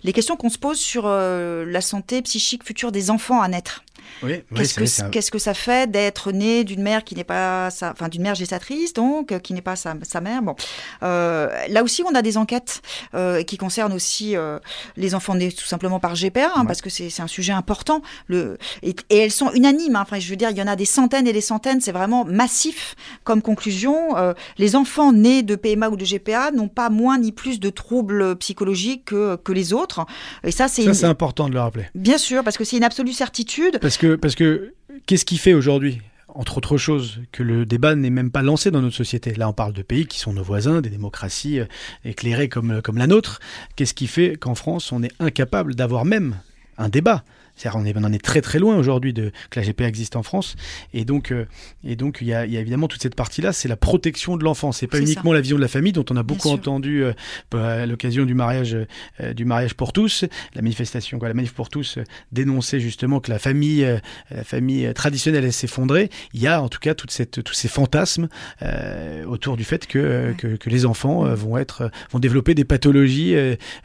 [0.03, 3.85] les questions qu'on se pose sur la santé psychique future des enfants à naître.
[4.23, 7.15] Oui, oui, Qu'est-ce c'est que, un- qu'est-ce que ça fait d'être né d'une mère qui
[7.15, 10.43] n'est pas sa, enfin d'une mère gestatrice donc euh, qui n'est pas sa, sa mère?
[10.43, 10.55] Bon,
[11.03, 12.83] Euh, là aussi on a des enquêtes
[13.15, 14.59] euh, qui concernent aussi euh,
[14.97, 16.67] les enfants nés tout simplement par GPA hein, Ouais.
[16.67, 18.03] parce que c'est, un sujet important.
[18.29, 19.97] Le et, et elles sont unanimes.
[19.97, 20.03] hein.
[20.03, 21.81] Enfin je veux dire il y en a des centaines et des centaines.
[21.81, 22.95] C'est vraiment massif
[23.25, 24.15] comme conclusion.
[24.59, 28.37] Les enfants nés de PMA ou de GPA n'ont pas moins ni plus de troubles
[28.37, 30.05] psychologiques que, que les autres.
[30.45, 31.87] Et ça c'est Ça, une- c'est important de le rappeler.
[31.95, 33.79] bien sûr parce que c'est une absolue certitude.
[33.81, 34.75] Parce que, parce que
[35.07, 36.01] qu'est-ce qui fait aujourd'hui
[36.35, 39.35] entre autres choses, que le débat n'est même pas lancé dans notre société?
[39.35, 41.67] Là, on parle de pays qui sont nos voisins, des démocraties euh,
[42.05, 43.41] éclairées comme, comme la nôtre.
[43.77, 46.37] Qu'est-ce qui fait qu'en France, on est incapable d'avoir même
[46.79, 47.25] un débat?
[47.61, 50.17] C'est-à-dire on, est, on en est très très loin aujourd'hui de que la GPA existe
[50.17, 50.57] en France.
[50.95, 51.45] Et donc, euh,
[51.85, 54.37] et donc il y, a, il y a évidemment toute cette partie-là, c'est la protection
[54.39, 54.73] de l'enfant.
[54.73, 55.35] C'est pas C'est uniquement ça.
[55.35, 57.13] la vision de la famille dont on a beaucoup entendu euh,
[57.53, 58.77] à l'occasion du mariage,
[59.21, 63.21] euh, du mariage pour tous, la manifestation, quoi, la manif pour tous euh, dénonçait justement
[63.21, 63.99] que la famille, euh,
[64.31, 66.09] la famille traditionnelle elle s'effondrait.
[66.33, 68.29] Il y a en tout cas toute cette, tous ces fantasmes
[68.63, 70.35] euh, autour du fait que, Ouais.
[70.37, 73.35] que, que les enfants vont être, vont développer des pathologies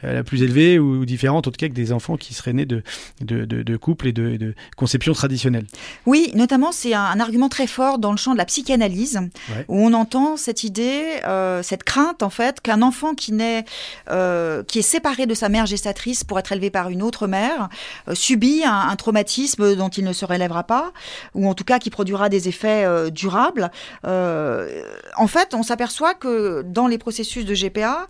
[0.02, 2.82] la plus élevée ou différentes en tout cas que des enfants qui seraient nés de,
[3.20, 5.66] de, de, de couple et de, et de conception traditionnelle.
[6.06, 9.64] Oui, notamment, c'est un, un argument très fort dans le champ de la psychanalyse, Ouais.
[9.68, 13.64] où on entend cette idée, euh, cette crainte, en fait, qu'un enfant qui naît,
[14.10, 17.68] euh, qui est séparé de sa mère gestatrice pour être élevé par une autre mère,
[18.08, 20.92] euh, subit un, un traumatisme dont il ne se relèvera pas,
[21.34, 23.70] ou en tout cas qui produira des effets durables.
[24.04, 28.06] En fait, on s'aperçoit que dans les processus de GPA,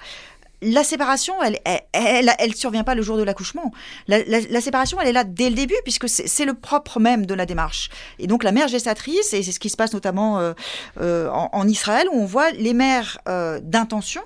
[0.62, 3.72] la séparation, elle, elle, elle, elle survient pas le jour de l'accouchement.
[4.08, 7.26] La, la- la séparation, elle est là dès le début, puisque c'est le propre même
[7.26, 7.90] de la démarche.
[8.18, 10.52] Et donc la mère gestatrice, et c'est ce qui se passe notamment euh,
[11.00, 14.22] euh, en, en Israël, où on voit les mères euh, d'intention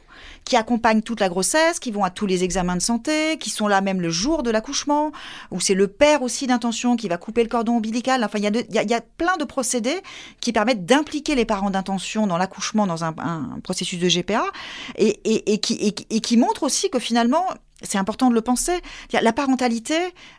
[0.51, 3.69] qui accompagnent toute la grossesse, qui vont à tous les examens de santé, qui sont
[3.69, 5.13] là même le jour de l'accouchement,
[5.53, 8.25] où c'est le père aussi d'intention qui va couper le cordon ombilical.
[8.25, 10.01] Enfin, il y, a de- y, a, il y a plein de procédés
[10.41, 14.43] qui permettent d'impliquer les parents d'intention dans l'accouchement, dans un, un processus de GPA,
[14.99, 17.45] et, et, et, qui, et, qui- et qui montre aussi que finalement,
[17.83, 18.73] c'est important de le penser.
[19.13, 19.95] La parentalité,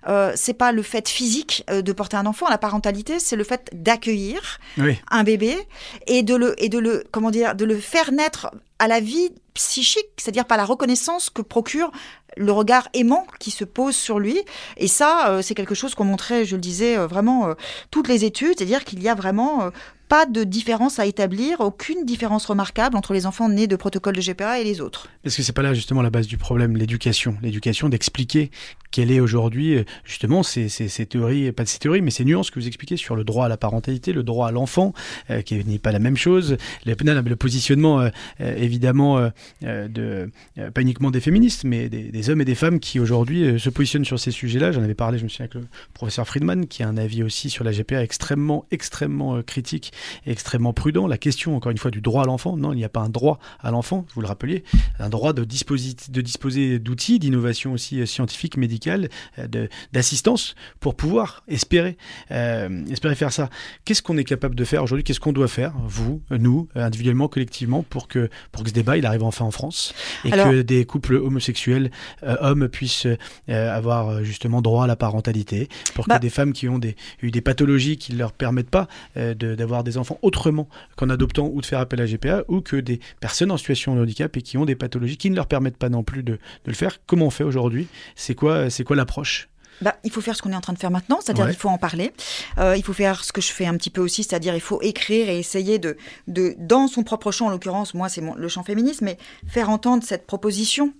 [0.10, 2.48] euh, c'est pas le fait physique euh, de porter un enfant.
[2.50, 5.00] La parentalité, c'est le fait d'accueillir Oui.
[5.10, 5.58] un bébé
[6.06, 8.52] et de le et de le comment dire de le faire naître
[8.82, 11.92] à la vie psychique, c'est-à-dire par la reconnaissance que procure
[12.36, 14.42] le regard aimant qui se pose sur lui.
[14.78, 17.54] Et ça, euh, c'est quelque chose qu'on montrait, je le disais, euh, vraiment euh,
[17.92, 19.70] toutes les études, c'est-à-dire qu'il y a vraiment
[20.12, 24.20] pas de différence à établir, aucune différence remarquable entre les enfants nés de protocole de
[24.20, 25.08] GPA et les autres.
[25.24, 27.38] Parce que c'est pas là justement la base du problème, l'éducation.
[27.42, 28.52] L'éducation d'expliquer
[28.92, 32.52] quelle est aujourd'hui euh, justement ces, ces, théories, pas de ces théories, mais ces nuances
[32.52, 34.94] que vous expliquez sur le droit à la parentalité, le droit à l'enfant,
[35.30, 36.58] euh, qui n'est pas la même chose.
[36.86, 38.10] Le, positionnement euh,
[38.40, 39.32] évidemment
[39.62, 40.30] de
[40.74, 44.04] pas uniquement des féministes, mais des, des hommes et des femmes qui aujourd'hui se positionnent
[44.04, 44.74] sur ces sujets-là.
[44.74, 47.50] J'en avais parlé, je me souviens avec le professeur Friedman, qui a un avis aussi
[47.50, 49.94] sur la GPA extrêmement, extrêmement critique
[50.26, 51.08] extrêmement prudent.
[51.08, 52.58] La question, encore une fois, du droit à l'enfant.
[52.58, 54.64] Non, il n'y a pas un droit à l'enfant, vous le rappeliez,
[55.00, 61.44] un droit de, de disposer d'outils, d'innovation aussi euh, scientifique, médicale, euh, d'assistance pour pouvoir
[61.48, 61.98] espérer,
[62.32, 63.50] euh, espérer faire ça.
[63.86, 65.04] Qu'est-ce qu'on est capable de faire aujourd'hui?
[65.04, 69.06] Qu'est-ce qu'on doit faire, vous, nous, individuellement, collectivement, pour que, pour que ce débat il
[69.06, 69.94] arrive enfin en France
[70.26, 71.92] et Alors- que des couples homosexuels,
[72.24, 73.08] euh, hommes, puissent
[73.50, 76.96] euh, avoir justement droit à la parentalité, pour Bah- que des femmes qui ont des,
[77.22, 81.48] eu des pathologies qui ne leur permettent pas de- d'avoir des enfants autrement qu'en adoptant
[81.52, 84.42] ou de faire appel à GPA, ou que des personnes en situation de handicap et
[84.42, 87.00] qui ont des pathologies qui ne leur permettent pas non plus de, de le faire.
[87.06, 87.88] Comment on fait aujourd'hui?
[88.16, 89.48] C'est quoi, c'est quoi l'approche?
[89.82, 91.54] Bah, il faut faire ce qu'on est en train de faire maintenant, c'est-à-dire Ouais.
[91.54, 92.12] il faut en parler.
[92.60, 94.80] Euh, il faut faire ce que je fais un petit peu aussi, c'est-à-dire il faut
[94.84, 98.62] écrire et essayer de, de dans son propre champ, en l'occurrence, moi c'est le champ
[98.64, 99.18] féministe, mais
[99.48, 100.94] faire entendre cette proposition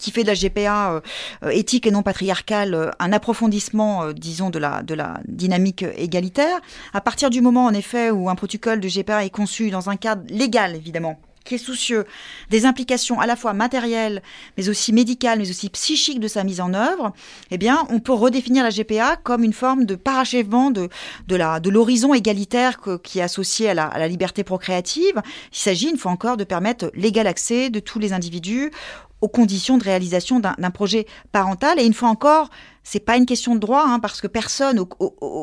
[0.00, 1.00] qui fait de la GPA euh,
[1.44, 5.82] euh, éthique et non patriarcale euh, un approfondissement, euh, disons, de la, de la dynamique
[5.82, 6.58] euh, égalitaire.
[6.92, 9.96] À partir du moment, en effet, où un protocole de GPA est conçu dans un
[9.96, 12.06] cadre légal, évidemment, qui est soucieux
[12.50, 14.20] des implications à la fois matérielles,
[14.56, 17.12] mais aussi médicales, mais aussi psychiques de sa mise en œuvre,
[17.52, 20.88] eh bien, on peut redéfinir la GPA comme une forme de parachèvement de,
[21.28, 25.22] de la de l'horizon égalitaire que- qui est associé à la, à la liberté procréative.
[25.52, 28.72] Il s'agit, une fois encore, de permettre l'égal accès de tous les individus
[29.20, 31.80] aux conditions de réalisation d'un projet parental.
[31.80, 32.50] Et une fois encore,
[32.82, 34.84] c'est pas une question de droit, hein, parce que personne,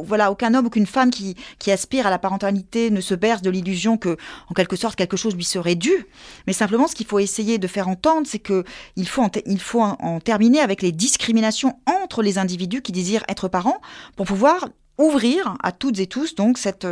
[0.05, 1.35] voilà, aucun homme, aucune femme qui,
[1.71, 4.17] aspire à la parentalité ne se berce de l'illusion que,
[4.49, 6.05] en quelque sorte, quelque chose lui serait dû.
[6.47, 8.63] Mais simplement, ce qu'il faut essayer de faire entendre, c'est que
[8.95, 13.23] il faut, en, il faut en, terminer avec les discriminations entre les individus qui désirent
[13.27, 13.81] être parents
[14.15, 14.69] pour pouvoir
[14.99, 16.85] ouvrir à toutes et tous donc cette,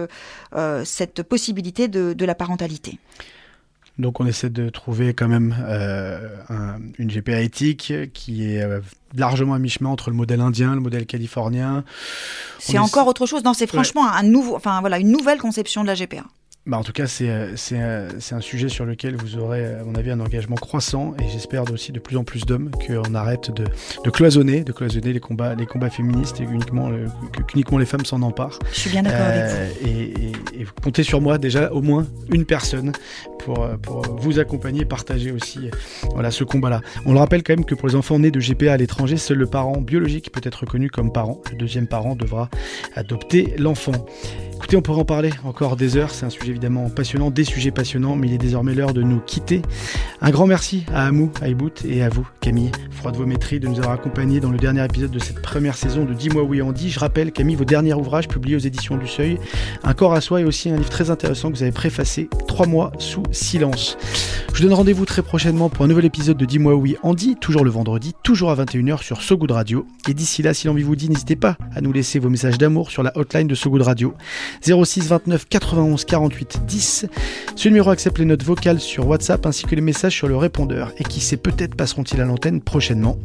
[0.55, 2.97] euh, cette possibilité de la parentalité.
[4.01, 8.81] Donc on essaie de trouver quand même euh, un- une GPA éthique qui est euh,
[9.15, 11.83] largement à mi-chemin entre le modèle indien, le modèle californien.
[12.59, 13.43] C'est encore autre chose.
[13.43, 16.23] Non, c'est franchement un nouveau, enfin voilà, une nouvelle conception de la GPA.
[16.67, 19.83] Bah, en tout cas, c'est euh, euh, c'est un sujet sur lequel vous aurez, à
[19.83, 23.49] mon avis, un engagement croissant et j'espère aussi de plus en plus d'hommes qu'on arrête
[23.49, 23.63] de,
[24.05, 26.91] de cloisonner, de cloisonner les combats, les combats féministes et uniquement,
[27.35, 28.59] que- qu'uniquement les femmes s'en emparent.
[28.73, 29.55] Je suis bien d'accord avec vous.
[29.57, 29.89] Euh, et,
[30.27, 32.91] et- et vous comptez sur moi déjà au moins une personne
[33.39, 35.71] pour, euh, pour vous accompagner, partager aussi euh,
[36.13, 36.81] voilà, ce combat-là.
[37.07, 39.39] On le rappelle quand même que pour les enfants nés de GPA à l'étranger, seul
[39.39, 41.41] le parent biologique peut être reconnu comme parent.
[41.51, 42.51] Le deuxième parent devra
[42.95, 43.93] adopter l'enfant.
[44.53, 46.11] Écoutez, on pourrait en parler encore des heures.
[46.11, 49.19] C'est un sujet évidemment passionnant, des sujets passionnants, mais il est désormais l'heure de nous
[49.19, 49.61] quitter.
[50.21, 53.93] Un grand merci à Amou, à Ibout et à vous, Camille Froide-Vométrie, de nous avoir
[53.93, 56.91] accompagnés dans le dernier épisode de cette première saison de Dis-moi oui on dit.
[56.91, 59.39] Je rappelle, Camille, vos derniers ouvrages publiés aux éditions du Seuil,
[59.83, 62.67] Un corps à soi et aussi un livre très intéressant que vous avez préfacé, Trois
[62.67, 63.97] mois sous silence.
[64.53, 67.63] Je vous donne rendez-vous très prochainement pour un nouvel épisode de Dis-moi oui Andy, toujours
[67.63, 69.87] le vendredi, toujours à 21h sur So Good Radio.
[70.07, 72.91] Et d'ici là, si l'envie vous dit, n'hésitez pas à nous laisser vos messages d'amour
[72.91, 74.13] sur la hotline de So Good Radio
[74.61, 77.05] 06 29 91 48 38 10.
[77.55, 80.91] Ce numéro accepte les notes vocales sur WhatsApp ainsi que les messages sur le répondeur.
[80.97, 83.17] Et qui sait, peut-être passeront-ils à l'antenne prochainement.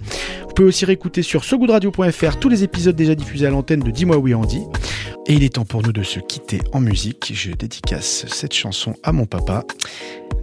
[0.43, 4.19] Vous pouvez aussi réécouter sur sogoodradio.fr tous les épisodes déjà diffusés à l'antenne de Dis-moi
[4.19, 4.63] oui Andy.
[5.29, 7.33] Et il est temps pour nous de se quitter en musique.
[7.35, 9.65] Je dédicace cette chanson à mon papa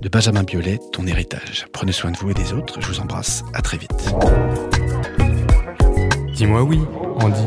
[0.02, 1.66] de Benjamin Biolay, Ton héritage.
[1.72, 2.82] Prenez soin de vous et des autres.
[2.82, 3.44] Je vous embrasse.
[3.54, 3.92] À très vite.
[6.36, 6.80] Dis-moi oui,
[7.20, 7.44] Andy.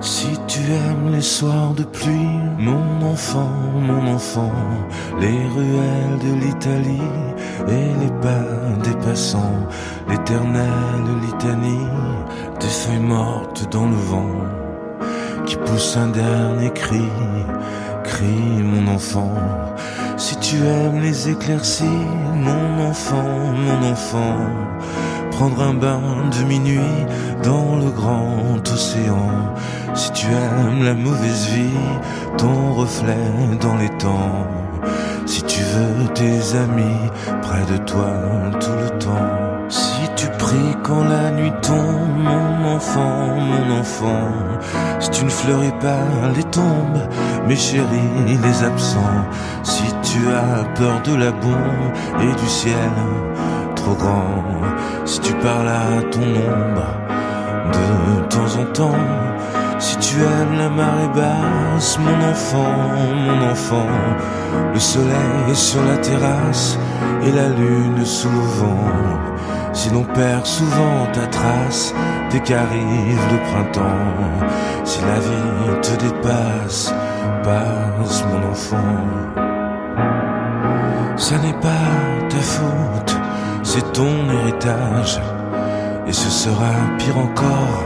[0.00, 4.52] Si tu aimes les soirs de pluie, mon enfant, mon enfant,
[5.20, 7.10] les ruelles de l'Italie
[7.68, 9.68] et les pas des passants,
[10.08, 11.86] l'éternelle litanie
[12.60, 14.60] des feuilles mortes dans le vent
[15.44, 17.08] qui pousse un dernier cri,
[18.04, 19.34] crie mon enfant.
[20.16, 24.36] Si tu aimes les éclaircies, mon enfant, mon enfant,
[25.40, 26.02] prendre un bain
[26.38, 27.06] de minuit
[27.42, 29.54] dans le grand océan.
[29.94, 31.88] Si tu aimes la mauvaise vie,
[32.36, 34.46] ton reflet dans les temps.
[35.24, 37.08] Si tu veux tes amis
[37.40, 38.12] près de toi
[38.60, 39.70] tout le temps.
[39.70, 44.28] Si tu pries quand la nuit tombe, mon enfant, mon enfant.
[44.98, 46.04] Si tu ne fleuris pas
[46.36, 47.02] les tombes,
[47.48, 49.24] mes chéris, les absents.
[49.62, 52.92] Si tu as peur de la bombe et du ciel
[53.82, 54.44] grand.
[55.04, 57.00] Si tu parles à ton ombre
[57.72, 59.06] de temps en temps.
[59.78, 62.74] Si tu aimes la marée basse, mon enfant,
[63.26, 63.86] mon enfant,
[64.74, 66.78] le soleil sur la terrasse
[67.22, 68.92] et la lune sous le vent.
[69.72, 71.94] Si l'on perd souvent ta trace
[72.30, 74.46] dès qu'arrive le printemps,
[74.84, 76.92] si la vie te dépasse,
[77.42, 78.76] passe mon enfant.
[81.16, 81.88] Ça n'est pas
[82.28, 83.16] ta faute,
[83.62, 85.20] c'est ton héritage.
[86.06, 87.84] Et ce sera pire encore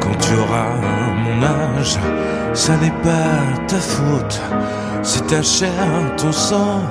[0.00, 0.70] quand tu auras
[1.24, 1.98] mon âge.
[2.52, 4.40] Ça n'est pas ta faute,
[5.02, 6.82] c'est ta chair, ton sang.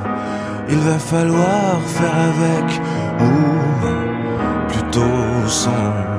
[0.70, 2.82] Il va falloir faire avec
[3.20, 6.13] ou plutôt sans.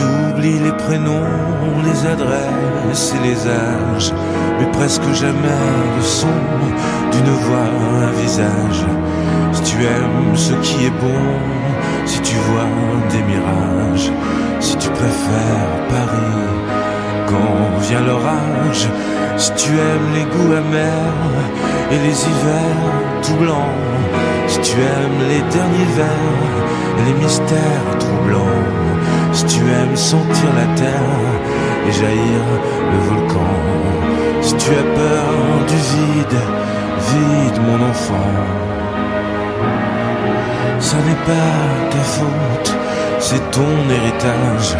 [0.00, 1.26] Oublies les prénoms,
[1.84, 4.12] les adresses et les âges,
[4.58, 5.62] mais presque jamais
[5.96, 6.28] le son
[7.12, 7.68] d'une voix,
[8.02, 8.84] un visage.
[9.52, 11.24] Si tu aimes ce qui est bon,
[12.06, 12.70] si tu vois
[13.10, 14.10] des mirages,
[14.60, 16.46] si tu préfères Paris
[17.26, 18.88] quand vient l'orage,
[19.36, 21.14] si tu aimes les goûts amers
[21.90, 23.74] et les hivers tout blancs,
[24.46, 26.06] si tu aimes les derniers vers
[26.98, 28.57] et les mystères troublants,
[29.38, 31.30] si tu aimes sentir la terre
[31.86, 32.44] et jaillir
[32.92, 33.54] le volcan,
[34.42, 35.30] si tu as peur
[35.70, 36.40] du vide,
[37.10, 38.34] vide mon enfant.
[40.80, 41.56] Ça n'est pas
[41.92, 42.70] ta faute,
[43.20, 44.76] c'est ton héritage.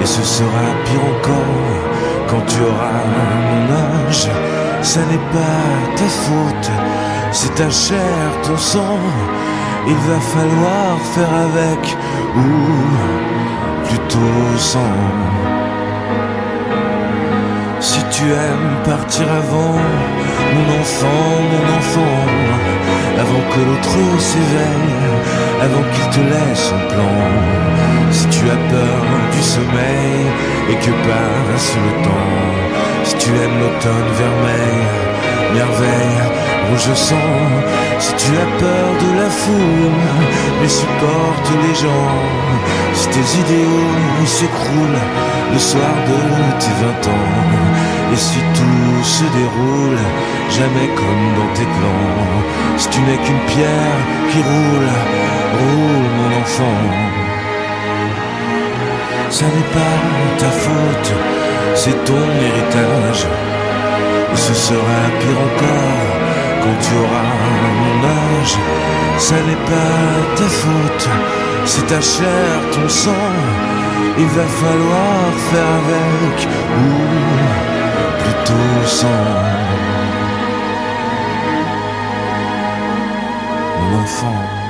[0.00, 1.80] Et ce sera pire encore
[2.28, 3.02] quand tu auras
[3.50, 4.28] mon âge.
[4.80, 5.66] Ça n'est pas
[5.98, 6.70] ta faute,
[7.30, 9.00] c'est ta chair, ton sang.
[9.86, 11.96] Il va falloir faire avec
[12.36, 13.39] ou
[14.58, 14.96] sans.
[17.80, 19.78] Si tu aimes partir avant,
[20.54, 22.18] mon enfant, mon enfant,
[23.18, 24.98] avant que l'autre s'éveille,
[25.62, 27.16] avant qu'il te laisse son plan.
[28.10, 30.20] Si tu as peur du sommeil
[30.70, 32.36] et que passe le temps,
[33.04, 34.80] si tu aimes l'automne vermeil,
[35.54, 36.39] merveille,
[36.70, 37.50] rouge sang,
[37.98, 39.98] si tu as peur de la foule,
[40.60, 42.18] mais supporte les gens,
[42.94, 45.04] si tes idéaux s'écroulent
[45.52, 46.20] le soir de
[46.60, 50.02] tes vingt ans, et si tout se déroule
[50.50, 52.34] jamais comme dans tes plans,
[52.76, 54.00] si tu n'es qu'une pierre
[54.30, 54.90] qui roule,
[55.58, 56.80] roule mon enfant.
[59.30, 59.98] Ça n'est pas
[60.38, 61.12] ta faute,
[61.74, 63.26] c'est ton héritage.
[64.32, 67.24] Et ce sera pire encore quand tu auras
[67.82, 68.56] mon âge.
[69.18, 70.02] Ça n'est pas
[70.36, 71.08] ta faute,
[71.64, 73.34] c'est ta chair, ton sang.
[74.18, 76.48] Il va falloir faire avec
[76.80, 76.90] ou
[78.22, 79.26] plutôt sans.
[83.78, 84.69] Mon enfant.